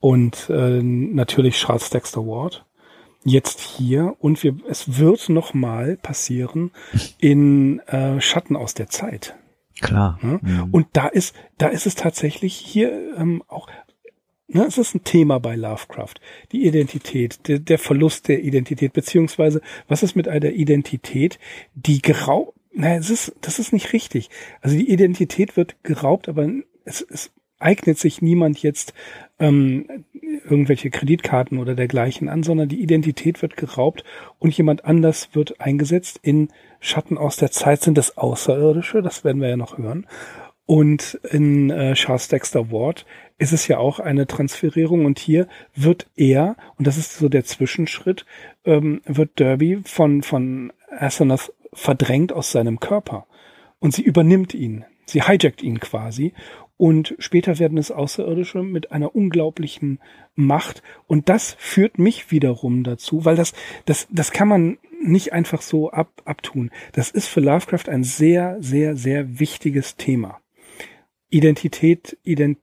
[0.00, 2.64] und äh, natürlich Charles Dexter Ward.
[3.24, 6.72] Jetzt hier und wir, es wird noch mal passieren
[7.18, 9.34] in äh, Schatten aus der Zeit.
[9.80, 10.18] Klar.
[10.22, 10.38] Ja?
[10.42, 10.68] Mhm.
[10.72, 13.68] Und da ist, da ist es tatsächlich hier ähm, auch
[14.46, 16.14] Ne, es ist ein Thema bei Lovecraft.
[16.52, 21.38] Die Identität, der, der Verlust der Identität, beziehungsweise was ist mit einer Identität,
[21.74, 24.28] die geraubt, naja, es ist, das ist nicht richtig.
[24.60, 26.50] Also die Identität wird geraubt, aber
[26.84, 28.92] es, es eignet sich niemand jetzt
[29.38, 34.04] ähm, irgendwelche Kreditkarten oder dergleichen an, sondern die Identität wird geraubt
[34.38, 36.20] und jemand anders wird eingesetzt.
[36.22, 36.48] In
[36.80, 40.06] Schatten aus der Zeit sind das Außerirdische, das werden wir ja noch hören.
[40.66, 43.04] Und in äh, Charles Dexter Ward
[43.38, 47.44] ist es ja auch eine Transferierung und hier wird er, und das ist so der
[47.44, 48.24] Zwischenschritt,
[48.64, 53.26] ähm, wird Derby von, von Asenath verdrängt aus seinem Körper.
[53.80, 54.84] Und sie übernimmt ihn.
[55.04, 56.32] Sie hijackt ihn quasi.
[56.76, 60.00] Und später werden es Außerirdische mit einer unglaublichen
[60.34, 60.82] Macht.
[61.06, 63.52] Und das führt mich wiederum dazu, weil das,
[63.84, 66.70] das, das kann man nicht einfach so ab, abtun.
[66.92, 70.40] Das ist für Lovecraft ein sehr, sehr, sehr wichtiges Thema.
[71.28, 72.58] Identität, ident,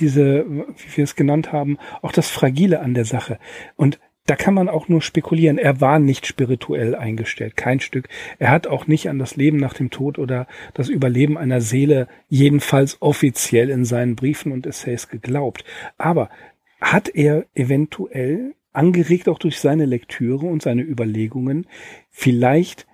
[0.00, 3.38] diese, wie wir es genannt haben, auch das Fragile an der Sache.
[3.76, 5.58] Und da kann man auch nur spekulieren.
[5.58, 8.08] Er war nicht spirituell eingestellt, kein Stück.
[8.38, 12.06] Er hat auch nicht an das Leben nach dem Tod oder das Überleben einer Seele,
[12.28, 15.64] jedenfalls offiziell in seinen Briefen und Essays geglaubt.
[15.98, 16.30] Aber
[16.80, 21.66] hat er eventuell, angeregt auch durch seine Lektüre und seine Überlegungen,
[22.10, 22.86] vielleicht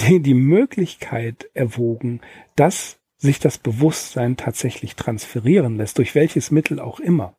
[0.00, 2.20] die, die Möglichkeit erwogen,
[2.56, 7.34] dass sich das Bewusstsein tatsächlich transferieren lässt, durch welches Mittel auch immer.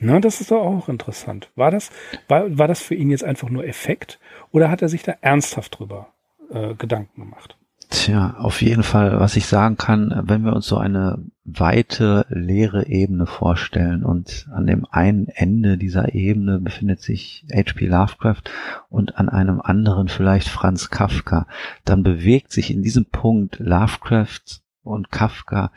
[0.00, 1.50] Na, das ist doch auch interessant.
[1.56, 1.90] War das,
[2.28, 4.18] war, war das für ihn jetzt einfach nur Effekt
[4.50, 6.08] oder hat er sich da ernsthaft drüber
[6.50, 7.56] äh, Gedanken gemacht?
[7.90, 12.86] Tja, auf jeden Fall, was ich sagen kann, wenn wir uns so eine weite, leere
[12.86, 17.86] Ebene vorstellen und an dem einen Ende dieser Ebene befindet sich H.P.
[17.86, 18.44] Lovecraft
[18.88, 21.48] und an einem anderen vielleicht Franz Kafka,
[21.84, 25.72] dann bewegt sich in diesem Punkt Lovecraft und Kafka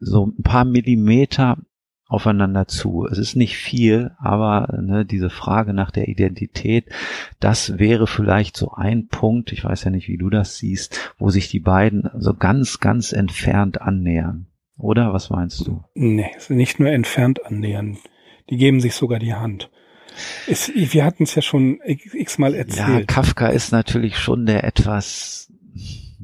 [0.00, 1.58] so ein paar Millimeter
[2.08, 3.06] aufeinander zu.
[3.10, 6.86] Es ist nicht viel, aber ne, diese Frage nach der Identität,
[7.38, 11.28] das wäre vielleicht so ein Punkt, ich weiß ja nicht, wie du das siehst, wo
[11.28, 14.46] sich die beiden so ganz, ganz entfernt annähern.
[14.78, 15.84] Oder was meinst du?
[15.94, 17.98] Nee, nicht nur entfernt annähern.
[18.48, 19.70] Die geben sich sogar die Hand.
[20.46, 23.00] Es, wir hatten es ja schon x-mal erzählt.
[23.00, 25.52] Ja, Kafka ist natürlich schon der etwas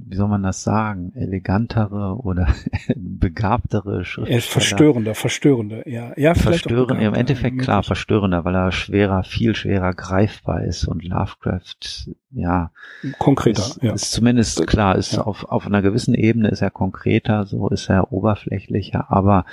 [0.07, 2.49] wie soll man das sagen, elegantere oder
[2.97, 4.41] begabtere Schriftsteller.
[4.43, 6.13] Verstörender, verstörender, ja.
[6.17, 11.05] Ja, vielleicht Verstörend, im Endeffekt klar, verstörender, weil er schwerer, viel schwerer greifbar ist und
[11.05, 12.71] Lovecraft, ja.
[13.19, 13.93] Konkreter, ist, ja.
[13.93, 15.23] Ist zumindest klar, ist ja.
[15.23, 19.47] auf, auf einer gewissen Ebene ist er konkreter, so ist er oberflächlicher, aber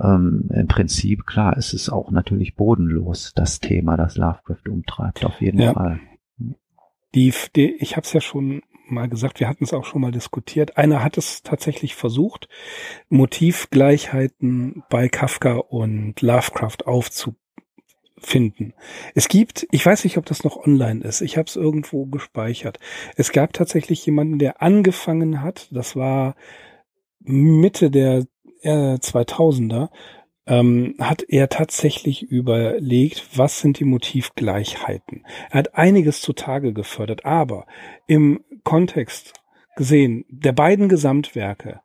[0.00, 5.40] ähm, im Prinzip, klar, ist es auch natürlich bodenlos, das Thema, das Lovecraft umtreibt, auf
[5.40, 5.72] jeden ja.
[5.72, 6.00] Fall.
[7.14, 10.12] Die, die, ich habe es ja schon mal gesagt, wir hatten es auch schon mal
[10.12, 10.76] diskutiert.
[10.76, 12.48] Einer hat es tatsächlich versucht,
[13.08, 18.74] Motivgleichheiten bei Kafka und Lovecraft aufzufinden.
[19.14, 22.78] Es gibt, ich weiß nicht, ob das noch online ist, ich habe es irgendwo gespeichert.
[23.16, 26.34] Es gab tatsächlich jemanden, der angefangen hat, das war
[27.20, 28.26] Mitte der
[28.62, 29.90] äh, 2000er,
[30.48, 35.24] ähm, hat er tatsächlich überlegt, was sind die Motivgleichheiten.
[35.50, 37.66] Er hat einiges zutage gefördert, aber
[38.06, 39.34] im Kontext
[39.76, 41.80] gesehen der beiden Gesamtwerke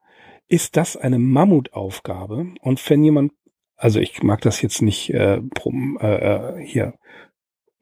[0.47, 2.53] ist das eine Mammutaufgabe.
[2.61, 3.33] Und wenn jemand,
[3.75, 6.93] also ich mag das jetzt nicht äh, prom, äh, äh hier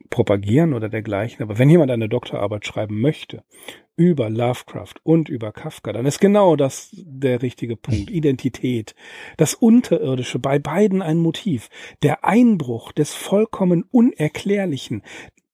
[0.10, 3.44] propagieren oder dergleichen, aber wenn jemand eine Doktorarbeit schreiben möchte
[3.96, 8.10] über Lovecraft und über Kafka, dann ist genau das der richtige Punkt.
[8.10, 8.96] Identität.
[9.38, 11.70] Das Unterirdische bei beiden ein Motiv.
[12.02, 15.04] Der Einbruch des vollkommen Unerklärlichen.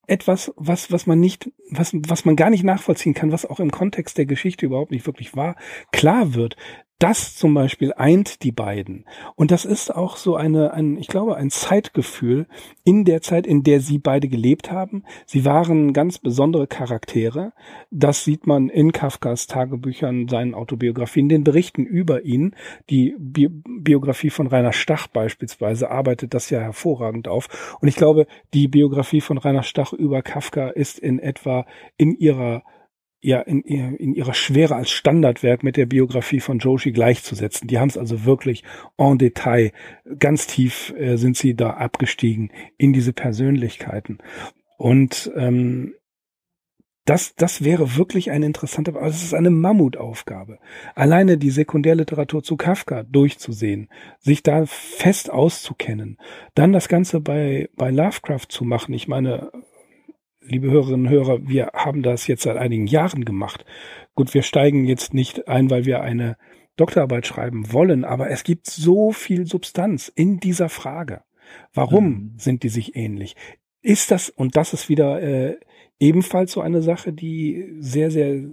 [0.09, 3.71] Etwas, was, was man nicht, was, was man gar nicht nachvollziehen kann, was auch im
[3.71, 5.57] Kontext der Geschichte überhaupt nicht wirklich war,
[5.91, 6.55] klar wird
[6.99, 9.05] das zum Beispiel eint die beiden.
[9.35, 12.47] Und das ist auch so eine, ein, ich glaube, ein Zeitgefühl
[12.83, 15.03] in der Zeit, in der sie beide gelebt haben.
[15.25, 17.53] Sie waren ganz besondere Charaktere.
[17.91, 22.55] Das sieht man in Kafkas Tagebüchern, seinen Autobiografien, den Berichten über ihn.
[22.89, 27.77] Die Bi Biografie von Rainer Stach beispielsweise arbeitet das ja hervorragend auf.
[27.79, 31.65] Und ich glaube, die Biografie von Rainer Stach über Kafka ist in etwa
[31.97, 32.63] in ihrer
[33.21, 37.67] ja in, in ihrer Schwere als Standardwerk mit der Biografie von Joshi gleichzusetzen.
[37.67, 38.63] Die haben es also wirklich
[38.97, 39.71] en Detail,
[40.19, 44.19] ganz tief äh, sind sie da abgestiegen in diese Persönlichkeiten.
[44.77, 45.95] Und ähm,
[47.07, 50.59] das, das wäre wirklich eine interessante, aber es ist eine Mammutaufgabe.
[50.93, 53.87] Alleine die Sekundärliteratur zu Kafka durchzusehen,
[54.19, 56.17] sich da fest auszukennen,
[56.53, 58.93] dann das Ganze bei, bei Lovecraft zu machen.
[58.93, 59.51] Ich meine,
[60.47, 63.65] liebe Hörerinnen und Hörer, wir haben das jetzt seit einigen Jahren gemacht.
[64.15, 66.37] Gut, wir steigen jetzt nicht ein, weil wir eine
[66.75, 71.21] Doktorarbeit schreiben wollen, aber es gibt so viel Substanz in dieser Frage.
[71.73, 72.33] Warum mhm.
[72.37, 73.35] sind die sich ähnlich?
[73.81, 75.57] Ist das, und das ist wieder äh,
[75.99, 78.43] ebenfalls so eine Sache, die sehr, sehr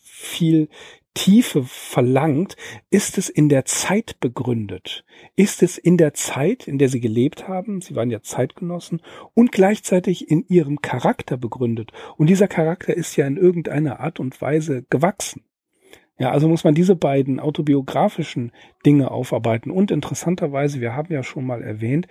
[0.00, 0.68] viel
[1.14, 2.56] Tiefe verlangt,
[2.90, 5.04] ist es in der Zeit begründet?
[5.36, 9.00] Ist es in der Zeit, in der sie gelebt haben, sie waren ja Zeitgenossen,
[9.32, 11.92] und gleichzeitig in ihrem Charakter begründet?
[12.16, 15.44] Und dieser Charakter ist ja in irgendeiner Art und Weise gewachsen.
[16.18, 18.52] Ja, also muss man diese beiden autobiografischen
[18.86, 19.70] Dinge aufarbeiten.
[19.70, 22.06] Und interessanterweise, wir haben ja schon mal erwähnt,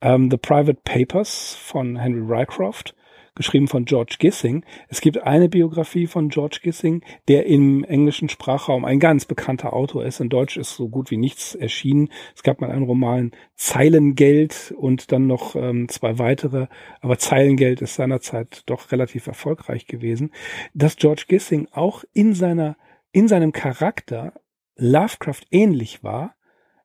[0.00, 2.94] ähm, The Private Papers von Henry Rycroft,
[3.40, 4.66] geschrieben von George Gissing.
[4.88, 10.04] Es gibt eine Biografie von George Gissing, der im englischen Sprachraum ein ganz bekannter Autor
[10.04, 10.20] ist.
[10.20, 12.10] In Deutsch ist so gut wie nichts erschienen.
[12.36, 16.66] Es gab mal einen Roman Zeilengeld und dann noch ähm, zwei weitere,
[17.00, 20.32] aber Zeilengeld ist seinerzeit doch relativ erfolgreich gewesen.
[20.74, 22.76] Dass George Gissing auch in seiner
[23.10, 24.34] in seinem Charakter
[24.76, 26.34] Lovecraft ähnlich war.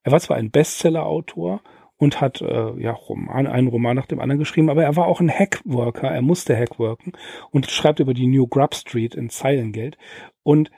[0.04, 1.62] Er war zwar ein Bestseller-Autor
[1.98, 5.22] und hat äh, ja Roman, einen Roman nach dem anderen geschrieben, aber er war auch
[5.22, 7.14] ein Hackworker, er musste Hackworken
[7.52, 9.98] und schreibt über die New Grub Street in Zeilengeld
[10.44, 10.72] und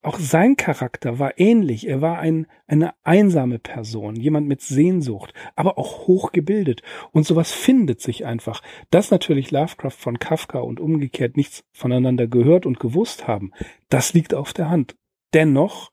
[0.00, 1.88] auch sein Charakter war ähnlich.
[1.88, 6.82] Er war ein, eine einsame Person, jemand mit Sehnsucht, aber auch hochgebildet.
[7.10, 8.62] Und sowas findet sich einfach.
[8.90, 13.52] Dass natürlich Lovecraft von Kafka und umgekehrt nichts voneinander gehört und gewusst haben,
[13.88, 14.96] das liegt auf der Hand.
[15.34, 15.90] Dennoch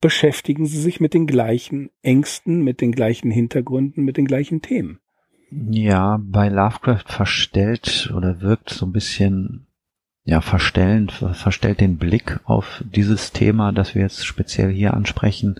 [0.00, 5.00] beschäftigen sie sich mit den gleichen Ängsten, mit den gleichen Hintergründen, mit den gleichen Themen.
[5.50, 9.66] Ja, bei Lovecraft verstellt oder wirkt so ein bisschen
[10.24, 15.58] ja verstellend, verstellt den Blick auf dieses Thema, das wir jetzt speziell hier ansprechen,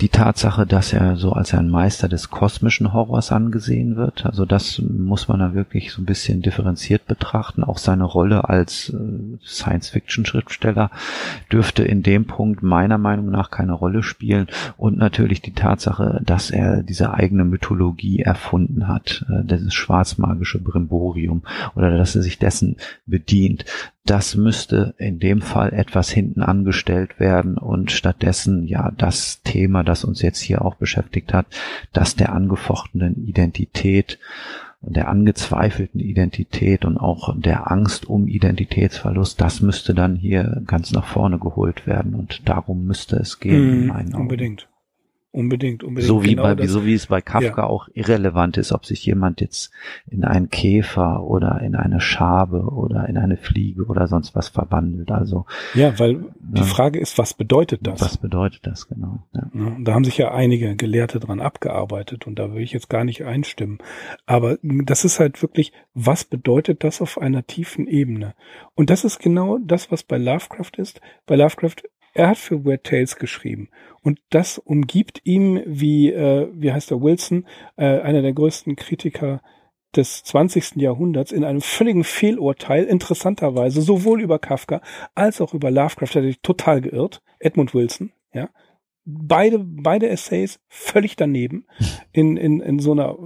[0.00, 4.24] die Tatsache, dass er so als ein Meister des kosmischen Horrors angesehen wird.
[4.24, 7.62] Also das muss man da wirklich so ein bisschen differenziert betrachten.
[7.62, 10.90] Auch seine Rolle als äh, Science-Fiction-Schriftsteller
[11.52, 14.46] dürfte in dem Punkt meiner Meinung nach keine Rolle spielen.
[14.78, 21.42] Und natürlich die Tatsache, dass er diese eigene Mythologie erfunden hat, äh, dieses schwarzmagische Brimborium,
[21.76, 22.76] oder dass er sich dessen
[23.06, 23.66] bedient
[24.04, 30.04] das müsste in dem Fall etwas hinten angestellt werden und stattdessen ja das Thema, das
[30.04, 31.46] uns jetzt hier auch beschäftigt hat,
[31.92, 34.18] das der angefochtenen Identität
[34.82, 41.06] der angezweifelten Identität und auch der Angst um Identitätsverlust, das müsste dann hier ganz nach
[41.06, 43.86] vorne geholt werden und darum müsste es gehen.
[43.86, 44.68] Mm, unbedingt.
[45.34, 46.08] Unbedingt, unbedingt.
[46.08, 47.66] So wie, genau bei, so wie es bei Kafka ja.
[47.66, 49.72] auch irrelevant ist, ob sich jemand jetzt
[50.06, 55.10] in einen Käfer oder in eine Schabe oder in eine Fliege oder sonst was verwandelt.
[55.10, 58.02] Also ja, weil ja, die Frage ist, was bedeutet das?
[58.02, 59.24] Was bedeutet das genau?
[59.32, 59.50] Ja.
[59.54, 59.76] ja.
[59.80, 63.24] da haben sich ja einige Gelehrte dran abgearbeitet und da will ich jetzt gar nicht
[63.24, 63.78] einstimmen.
[64.26, 68.34] Aber das ist halt wirklich, was bedeutet das auf einer tiefen Ebene?
[68.74, 71.00] Und das ist genau das, was bei Lovecraft ist.
[71.24, 71.76] Bei Lovecraft
[72.14, 73.70] er hat für Weird Tales geschrieben.
[74.02, 77.46] Und das umgibt ihm, wie, äh, wie heißt er, Wilson,
[77.76, 79.40] äh, einer der größten Kritiker
[79.94, 80.80] des 20.
[80.80, 84.80] Jahrhunderts in einem völligen Fehlurteil, interessanterweise, sowohl über Kafka
[85.14, 87.22] als auch über Lovecraft, hat sich total geirrt.
[87.38, 88.48] Edmund Wilson, ja
[89.04, 91.66] beide, beide Essays völlig daneben,
[92.12, 93.16] in, in, in so einer,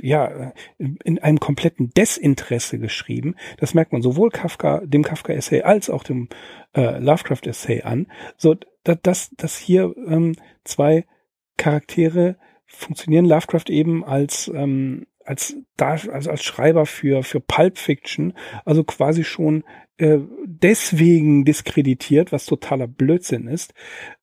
[0.00, 3.34] ja, in, in einem kompletten Desinteresse geschrieben.
[3.58, 6.28] Das merkt man sowohl Kafka, dem Kafka-Essay als auch dem
[6.74, 8.06] äh, Lovecraft-Essay an.
[8.36, 11.04] So, dass, dass hier ähm, zwei
[11.56, 13.26] Charaktere funktionieren.
[13.26, 19.64] Lovecraft eben als, ähm, als, also als Schreiber für, für Pulp Fiction, also quasi schon
[20.00, 23.74] äh, deswegen diskreditiert, was totaler Blödsinn ist,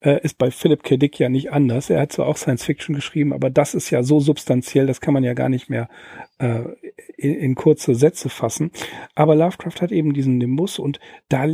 [0.01, 0.97] äh, ist bei Philip K.
[0.97, 1.91] Dick ja nicht anders.
[1.91, 5.13] Er hat zwar auch Science Fiction geschrieben, aber das ist ja so substanziell, das kann
[5.13, 5.87] man ja gar nicht mehr
[6.39, 6.63] äh,
[7.15, 8.71] in, in kurze Sätze fassen.
[9.13, 10.99] Aber Lovecraft hat eben diesen Nimbus und
[11.29, 11.47] da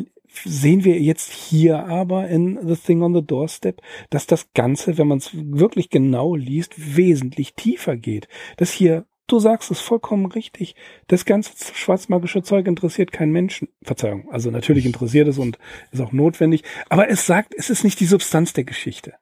[0.46, 5.08] sehen wir jetzt hier aber in The Thing on the Doorstep, dass das Ganze, wenn
[5.08, 8.30] man es wirklich genau liest, wesentlich tiefer geht.
[8.58, 10.76] Dass hier Du sagst es vollkommen richtig.
[11.08, 13.70] Das ganze schwarzmagische Zeug interessiert keinen Menschen.
[13.82, 14.30] Verzeihung.
[14.32, 15.58] Also natürlich interessiert es und
[15.92, 16.64] ist auch notwendig.
[16.90, 19.14] Aber es sagt, es ist nicht die Substanz der Geschichte.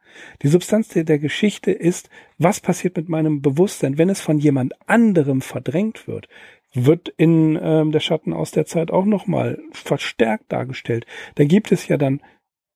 [0.42, 4.74] Die Substanz der, der Geschichte ist, was passiert mit meinem Bewusstsein, wenn es von jemand
[4.88, 6.28] anderem verdrängt wird
[6.74, 11.06] wird in ähm, der Schatten aus der Zeit auch nochmal verstärkt dargestellt.
[11.36, 12.22] Da gibt es ja dann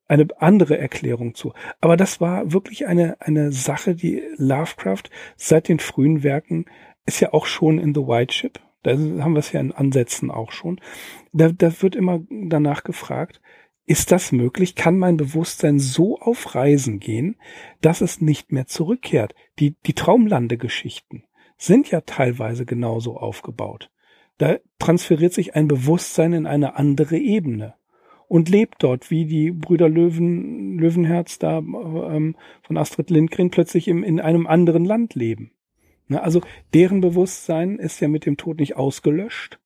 [0.07, 1.53] eine andere Erklärung zu.
[1.82, 5.03] Aber das war wirklich eine, eine Sache, die Lovecraft
[5.36, 6.65] seit den frühen Werken
[7.05, 8.59] ist ja auch schon in The White Ship.
[8.83, 10.79] Da haben wir es ja in Ansätzen auch schon.
[11.33, 13.41] Da, da wird immer danach gefragt,
[13.87, 14.75] ist das möglich?
[14.75, 17.35] Kann mein Bewusstsein so auf Reisen gehen,
[17.81, 19.35] dass es nicht mehr zurückkehrt?
[19.59, 21.23] Die, die Traumlandegeschichten
[21.57, 23.91] sind ja teilweise genauso aufgebaut.
[24.37, 27.75] Da transferiert sich ein Bewusstsein in eine andere Ebene
[28.27, 34.03] und lebt dort, wie die Brüder Löwen, Löwenherz da ähm, von Astrid Lindgren plötzlich im,
[34.03, 35.51] in einem anderen Land leben.
[36.07, 36.41] Ne, also
[36.73, 39.59] deren Bewusstsein ist ja mit dem Tod nicht ausgelöscht,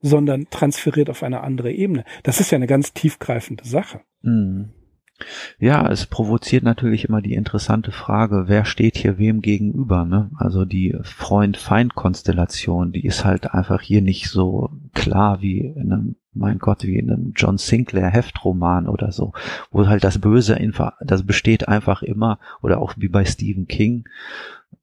[0.00, 2.04] sondern transferiert auf eine andere Ebene.
[2.22, 4.00] Das ist ja eine ganz tiefgreifende Sache.
[4.22, 4.70] Mhm.
[5.58, 10.30] Ja, es provoziert natürlich immer die interessante Frage, wer steht hier wem gegenüber, ne?
[10.36, 16.58] Also die Freund-Feind-Konstellation, die ist halt einfach hier nicht so klar wie in einem, mein
[16.58, 19.32] Gott, wie in einem John Sinclair Heftroman oder so,
[19.72, 24.04] wo halt das Böse einfach, das besteht einfach immer, oder auch wie bei Stephen King,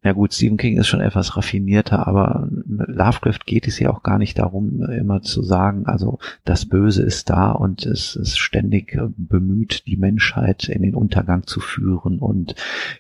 [0.06, 4.20] ja gut, Stephen King ist schon etwas raffinierter, aber Lovecraft geht es ja auch gar
[4.20, 9.88] nicht darum, immer zu sagen, also das Böse ist da und es ist ständig bemüht,
[9.88, 12.54] die Menschheit in den Untergang zu führen und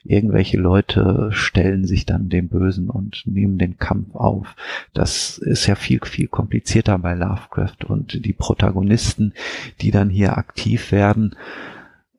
[0.03, 4.55] irgendwelche Leute stellen sich dann dem Bösen und nehmen den Kampf auf.
[4.95, 9.33] Das ist ja viel, viel komplizierter bei Lovecraft und die Protagonisten,
[9.79, 11.35] die dann hier aktiv werden,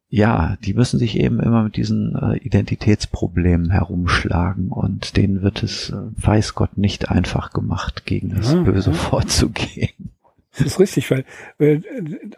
[0.08, 5.90] ja, die müssen sich eben immer mit diesen äh, Identitätsproblemen herumschlagen und denen wird es,
[5.90, 8.96] äh, weiß Gott, nicht einfach gemacht, gegen das ja, Böse ja.
[8.96, 10.12] vorzugehen.
[10.56, 11.24] Das ist richtig, weil,
[11.58, 11.80] äh,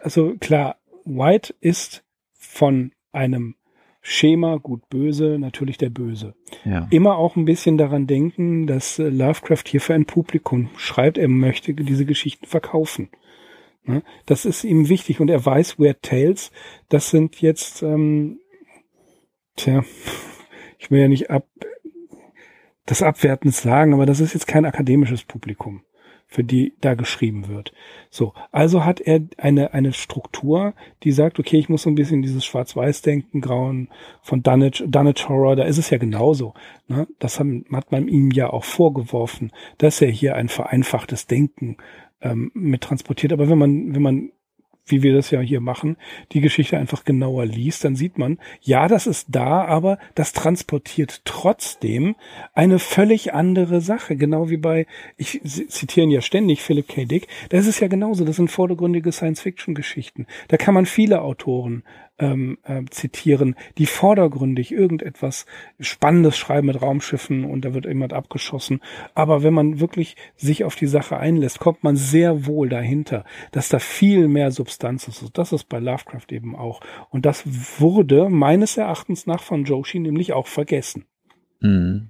[0.01, 2.03] also klar, White ist
[2.33, 3.55] von einem
[4.01, 6.33] Schema gut böse, natürlich der Böse.
[6.65, 6.87] Ja.
[6.89, 11.27] Immer auch ein bisschen daran denken, dass äh, Lovecraft hier für ein Publikum schreibt, er
[11.27, 13.09] möchte diese Geschichten verkaufen.
[13.83, 14.03] Ne?
[14.25, 16.51] Das ist ihm wichtig und er weiß, Weird Tales,
[16.89, 18.39] das sind jetzt, ähm,
[19.55, 19.83] tja,
[20.77, 21.47] ich will ja nicht ab,
[22.85, 25.83] das abwertend sagen, aber das ist jetzt kein akademisches Publikum,
[26.25, 27.71] für die da geschrieben wird.
[28.09, 30.73] So, also hat er eine, eine Struktur,
[31.03, 33.89] die sagt, okay, ich muss so ein bisschen dieses Schwarz-Weiß-Denken, Grauen
[34.21, 36.53] von Dunnage, Dunnage Horror, da ist es ja genauso.
[36.87, 37.07] Ne?
[37.19, 41.77] Das hat, hat man ihm ja auch vorgeworfen, dass er hier ein vereinfachtes Denken
[42.21, 43.33] ähm, mit transportiert.
[43.33, 44.31] Aber wenn man, wenn man
[44.91, 45.97] wie wir das ja hier machen,
[46.31, 51.21] die Geschichte einfach genauer liest, dann sieht man, ja, das ist da, aber das transportiert
[51.25, 52.15] trotzdem
[52.53, 54.15] eine völlig andere Sache.
[54.15, 54.85] Genau wie bei,
[55.17, 57.05] ich zitiere ihn ja ständig, Philip K.
[57.05, 60.25] Dick, das ist ja genauso, das sind vordergründige Science-Fiction-Geschichten.
[60.47, 61.83] Da kann man viele Autoren
[62.19, 65.45] ähm, äh, zitieren, die vordergründig irgendetwas
[65.79, 68.81] Spannendes schreiben mit Raumschiffen und da wird jemand abgeschossen.
[69.15, 73.69] Aber wenn man wirklich sich auf die Sache einlässt, kommt man sehr wohl dahinter, dass
[73.69, 75.25] da viel mehr Substanz ist.
[75.33, 76.81] Das ist bei Lovecraft eben auch.
[77.09, 77.43] Und das
[77.79, 81.05] wurde meines Erachtens nach von Joshi nämlich auch vergessen.
[81.61, 82.09] Mhm.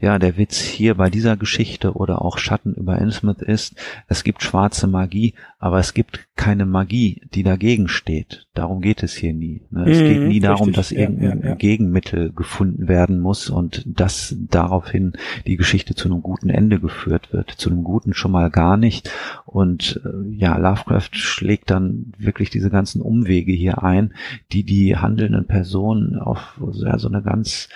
[0.00, 3.76] Ja, der Witz hier bei dieser Geschichte oder auch Schatten über Innsmouth ist,
[4.08, 8.48] es gibt schwarze Magie, aber es gibt keine Magie, die dagegen steht.
[8.54, 9.62] Darum geht es hier nie.
[9.70, 9.84] Ne?
[9.88, 11.54] Es mhm, geht nie darum, richtig, dass irgendein ja, ja.
[11.54, 15.12] Gegenmittel gefunden werden muss und dass daraufhin
[15.46, 17.50] die Geschichte zu einem guten Ende geführt wird.
[17.50, 19.10] Zu einem guten schon mal gar nicht.
[19.44, 24.14] Und äh, ja, Lovecraft schlägt dann wirklich diese ganzen Umwege hier ein,
[24.50, 27.68] die die handelnden Personen auf ja, so eine ganz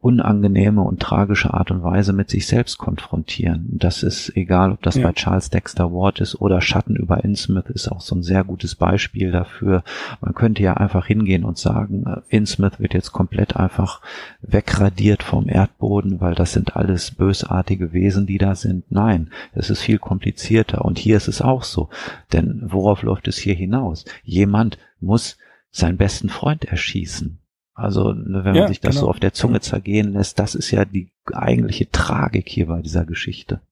[0.00, 3.66] unangenehme und tragische Art und Weise mit sich selbst konfrontieren.
[3.72, 5.06] Das ist egal, ob das ja.
[5.06, 8.74] bei Charles Dexter Ward ist oder Schatten über Innsmouth ist auch so ein sehr gutes
[8.74, 9.84] Beispiel dafür.
[10.22, 14.00] Man könnte ja einfach hingehen und sagen, äh, Innsmouth wird jetzt komplett einfach
[14.40, 18.90] wegradiert vom Erdboden, weil das sind alles bösartige Wesen, die da sind.
[18.90, 21.90] Nein, es ist viel komplizierter und hier ist es auch so.
[22.32, 24.06] Denn worauf läuft es hier hinaus?
[24.24, 25.36] Jemand muss
[25.70, 27.39] seinen besten Freund erschießen.
[27.80, 29.06] Also ne, wenn man ja, sich das genau.
[29.06, 33.06] so auf der Zunge zergehen lässt, das ist ja die eigentliche Tragik hier bei dieser
[33.06, 33.62] Geschichte.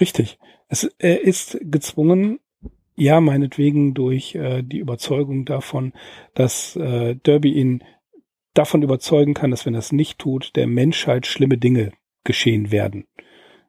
[0.00, 0.38] Richtig.
[0.68, 2.40] Es, er ist gezwungen,
[2.96, 5.92] ja, meinetwegen durch äh, die Überzeugung davon,
[6.34, 7.84] dass äh, Derby ihn
[8.54, 11.92] davon überzeugen kann, dass wenn er es nicht tut, der Menschheit schlimme Dinge
[12.24, 13.06] geschehen werden.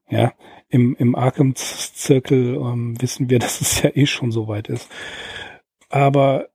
[0.10, 0.34] Ja,
[0.70, 4.90] im, im Arkham-Zirkel ähm, wissen wir, dass es ja eh schon so weit ist.
[5.90, 6.51] Aber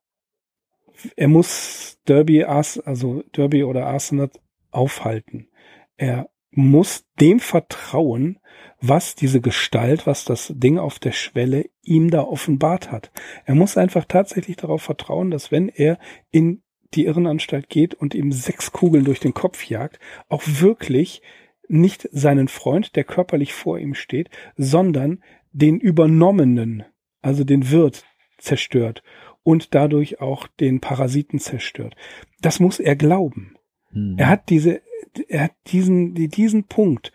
[1.16, 4.30] er muss Derby, also Derby oder Arsenal
[4.70, 5.48] aufhalten.
[5.96, 8.38] Er muss dem vertrauen,
[8.80, 13.10] was diese Gestalt, was das Ding auf der Schwelle ihm da offenbart hat.
[13.44, 15.98] Er muss einfach tatsächlich darauf vertrauen, dass wenn er
[16.30, 16.62] in
[16.94, 19.98] die Irrenanstalt geht und ihm sechs Kugeln durch den Kopf jagt,
[20.28, 21.20] auch wirklich
[21.68, 26.84] nicht seinen Freund, der körperlich vor ihm steht, sondern den Übernommenen,
[27.22, 28.04] also den Wirt,
[28.38, 29.02] zerstört
[29.46, 31.94] und dadurch auch den Parasiten zerstört.
[32.40, 33.54] Das muss er glauben.
[33.92, 34.16] Mhm.
[34.18, 34.82] Er hat diese,
[35.28, 37.12] er hat diesen, diesen Punkt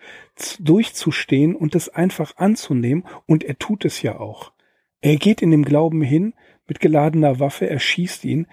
[0.62, 4.54] durchzustehen und das einfach anzunehmen und er tut es ja auch.
[5.02, 6.34] Er geht in dem Glauben hin
[6.70, 8.48] mit geladener Waffe, er schießt ihn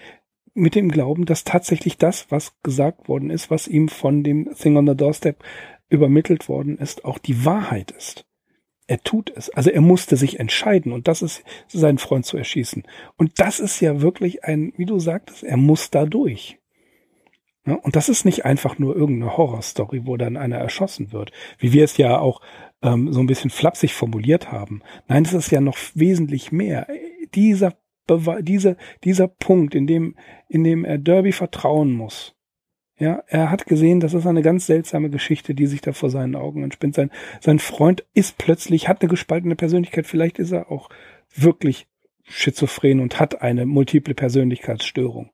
[0.54, 4.76] mit dem Glauben, dass tatsächlich das, was gesagt worden ist, was ihm von dem Thing
[4.76, 5.44] on the Doorstep
[5.88, 8.27] übermittelt worden ist, auch die Wahrheit ist
[8.88, 9.50] er tut es.
[9.50, 12.84] Also er musste sich entscheiden und das ist seinen Freund zu erschießen.
[13.16, 16.58] Und das ist ja wirklich ein, wie du sagtest, er muss da durch.
[17.66, 21.72] Ja, und das ist nicht einfach nur irgendeine Horrorstory, wo dann einer erschossen wird, wie
[21.74, 22.40] wir es ja auch
[22.82, 24.80] ähm, so ein bisschen flapsig formuliert haben.
[25.06, 26.86] Nein, das ist ja noch wesentlich mehr.
[27.34, 27.76] Dieser,
[28.06, 30.16] Bewe dieser, dieser Punkt, in dem,
[30.48, 32.37] in dem er Derby vertrauen muss,
[32.98, 36.34] ja, er hat gesehen, das ist eine ganz seltsame Geschichte, die sich da vor seinen
[36.34, 36.96] Augen entspinnt.
[36.96, 40.06] Sein, sein Freund ist plötzlich, hat eine gespaltene Persönlichkeit.
[40.06, 40.88] Vielleicht ist er auch
[41.34, 41.86] wirklich
[42.24, 45.30] schizophren und hat eine multiple Persönlichkeitsstörung.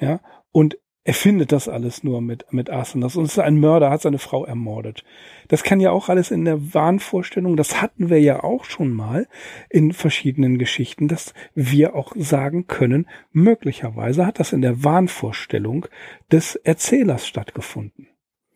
[0.00, 0.20] Ja,
[0.50, 0.78] und
[1.08, 4.18] er findet das alles nur mit, mit Arsenas und es ist ein Mörder, hat seine
[4.18, 5.04] Frau ermordet.
[5.48, 9.26] Das kann ja auch alles in der Wahnvorstellung, das hatten wir ja auch schon mal
[9.70, 15.86] in verschiedenen Geschichten, dass wir auch sagen können, möglicherweise hat das in der Wahnvorstellung
[16.30, 18.08] des Erzählers stattgefunden.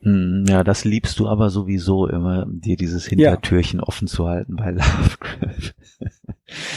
[0.03, 3.87] Hm, ja, das liebst du aber sowieso immer, dir dieses Hintertürchen ja.
[3.87, 5.75] offen zu halten bei Lovecraft.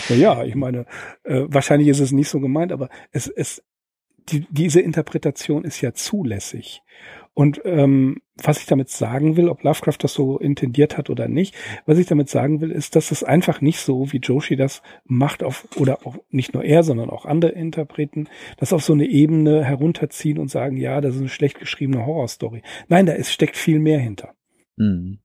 [0.07, 0.85] ja, ja, ich meine,
[1.25, 3.61] äh, wahrscheinlich ist es nicht so gemeint, aber es, es,
[4.29, 6.81] die, diese Interpretation ist ja zulässig.
[7.33, 11.53] Und ähm, was ich damit sagen will, ob Lovecraft das so intendiert hat oder nicht,
[11.85, 15.43] was ich damit sagen will, ist, dass es einfach nicht so, wie Joshi das macht,
[15.43, 19.65] auf oder auch nicht nur er, sondern auch andere Interpreten, das auf so eine Ebene
[19.65, 22.61] herunterziehen und sagen, ja, das ist eine schlecht geschriebene Horrorstory.
[22.87, 24.33] Nein, da ist, steckt viel mehr hinter.
[24.77, 25.19] Mhm.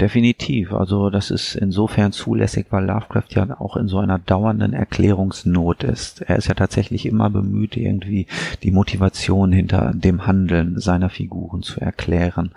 [0.00, 0.72] Definitiv.
[0.72, 6.22] Also das ist insofern zulässig, weil Lovecraft ja auch in so einer dauernden Erklärungsnot ist.
[6.22, 8.28] Er ist ja tatsächlich immer bemüht, irgendwie
[8.62, 12.52] die Motivation hinter dem Handeln seiner Figuren zu erklären.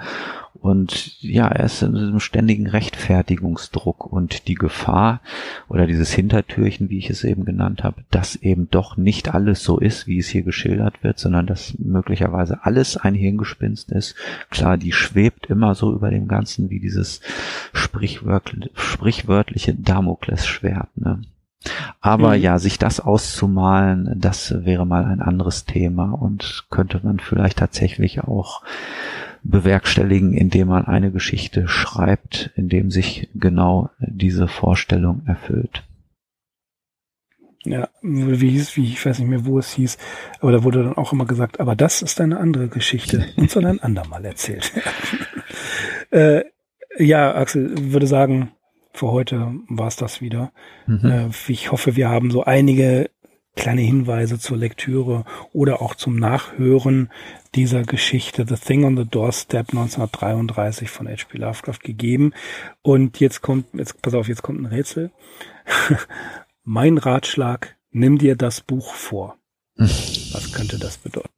[0.62, 5.22] Und ja, er ist in einem ständigen Rechtfertigungsdruck und die Gefahr
[5.70, 9.80] oder dieses Hintertürchen, wie ich es eben genannt habe, dass eben doch nicht alles so
[9.80, 14.14] ist, wie es hier geschildert wird, sondern dass möglicherweise alles ein Hirngespinst ist.
[14.52, 17.22] Klar, die schwebt immer so über dem Ganzen wie dieses
[17.74, 20.96] sprichwörtliche Damoklesschwert.
[20.96, 21.24] Ne?
[22.02, 22.44] Aber mhm.
[22.44, 28.24] ja, sich das auszumalen, das wäre mal ein anderes Thema und könnte man vielleicht tatsächlich
[28.24, 28.62] auch
[29.44, 35.84] bewerkstelligen, indem man eine Geschichte schreibt, in dem sich genau diese Vorstellung erfüllt.
[37.64, 39.98] Ja, wie hieß, wie, ich weiß nicht mehr, wo es hieß,
[40.40, 43.68] aber da wurde dann auch immer gesagt, aber das ist eine andere Geschichte und soll
[43.68, 44.72] ein andermal erzählt
[46.10, 46.44] äh,
[46.98, 48.52] ja, Axel, würde sagen,
[48.94, 50.52] für heute war es das wieder.
[50.88, 51.06] Mhm.
[51.06, 53.10] Äh, ich hoffe, wir haben so einige
[53.56, 57.10] kleine Hinweise zur Lektüre oder auch zum Nachhören
[57.56, 61.38] dieser Geschichte The Thing on the Doorstep 1933 von H.P.
[61.38, 62.34] Lovecraft gegeben.
[62.82, 65.12] Und jetzt kommt, jetzt pass auf, jetzt kommt ein Rätsel.
[66.64, 69.38] mein Ratschlag, nimm dir das Buch vor.
[69.76, 71.30] Was könnte das bedeuten?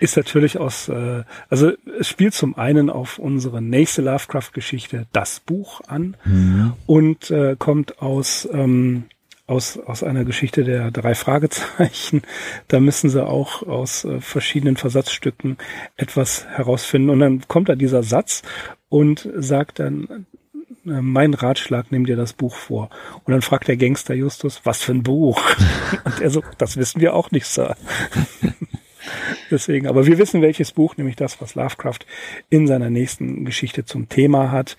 [0.00, 5.82] Ist natürlich aus, äh, also es spielt zum einen auf unsere nächste Lovecraft-Geschichte, das Buch
[5.86, 6.72] an, mhm.
[6.86, 9.04] und äh, kommt aus ähm,
[9.50, 12.22] aus, aus einer Geschichte der drei Fragezeichen.
[12.68, 15.58] Da müssen sie auch aus äh, verschiedenen Versatzstücken
[15.96, 17.10] etwas herausfinden.
[17.10, 18.42] Und dann kommt da dieser Satz
[18.88, 20.26] und sagt dann,
[20.86, 22.90] äh, mein Ratschlag, nimm dir das Buch vor.
[23.24, 25.42] Und dann fragt der Gangster Justus, was für ein Buch?
[26.04, 27.76] Und er so, das wissen wir auch nicht, Sir.
[29.50, 32.00] Deswegen, aber wir wissen, welches Buch, nämlich das, was Lovecraft
[32.50, 34.76] in seiner nächsten Geschichte zum Thema hat.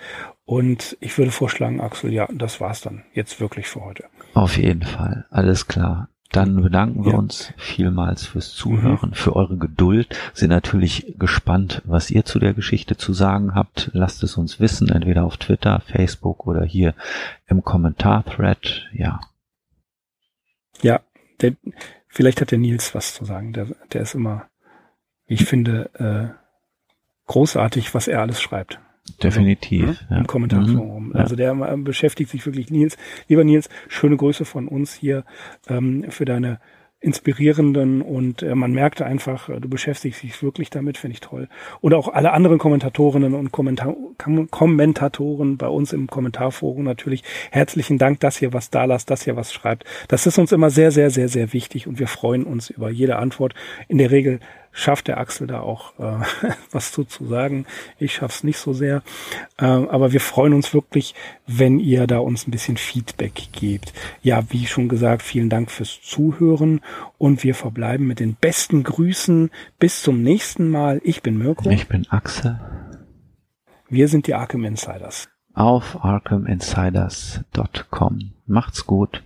[0.51, 4.03] Und ich würde vorschlagen, Axel, ja, das war's dann jetzt wirklich für heute.
[4.33, 6.09] Auf jeden Fall, alles klar.
[6.33, 7.17] Dann bedanken wir ja.
[7.17, 9.13] uns vielmals fürs Zuhören, mhm.
[9.13, 10.13] für eure Geduld.
[10.33, 13.91] Sind natürlich gespannt, was ihr zu der Geschichte zu sagen habt.
[13.93, 16.95] Lasst es uns wissen, entweder auf Twitter, Facebook oder hier
[17.47, 18.89] im Kommentar-Thread.
[18.91, 19.21] Ja.
[20.81, 20.99] Ja,
[21.39, 21.55] der,
[22.09, 23.53] vielleicht hat der Nils was zu sagen.
[23.53, 24.49] Der, der ist immer,
[25.27, 26.35] ich finde, äh,
[27.27, 28.81] großartig, was er alles schreibt.
[29.23, 29.87] Definitiv.
[29.87, 30.17] Also, ja.
[30.17, 31.07] Im Kommentarforum.
[31.07, 31.19] Mhm, ja.
[31.19, 32.97] Also der äh, beschäftigt sich wirklich Nils.
[33.27, 35.25] Lieber Nils, schöne Grüße von uns hier
[35.67, 36.59] ähm, für deine
[37.01, 41.47] inspirierenden und äh, man merkte einfach, äh, du beschäftigst dich wirklich damit, finde ich toll.
[41.81, 43.95] Und auch alle anderen Kommentatorinnen und Kommentar
[44.51, 49.35] Kommentatoren bei uns im Kommentarforum natürlich herzlichen Dank, dass ihr was da lasst, dass ihr
[49.35, 49.83] was schreibt.
[50.09, 53.15] Das ist uns immer sehr, sehr, sehr, sehr wichtig und wir freuen uns über jede
[53.15, 53.55] Antwort.
[53.87, 54.39] In der Regel
[54.71, 56.17] schafft der Axel da auch äh,
[56.71, 57.65] was zu, zu sagen.
[57.99, 59.03] Ich schaff's nicht so sehr.
[59.57, 61.13] Äh, aber wir freuen uns wirklich,
[61.47, 63.93] wenn ihr da uns ein bisschen Feedback gebt.
[64.21, 66.81] Ja, wie schon gesagt, vielen Dank fürs Zuhören
[67.17, 69.49] und wir verbleiben mit den besten Grüßen.
[69.79, 71.01] Bis zum nächsten Mal.
[71.03, 71.69] Ich bin Mirko.
[71.69, 72.59] Ich bin Axel.
[73.89, 75.27] Wir sind die Arkham Insiders.
[75.53, 78.31] Auf arkhaminsiders.com.
[78.45, 79.21] Macht's gut.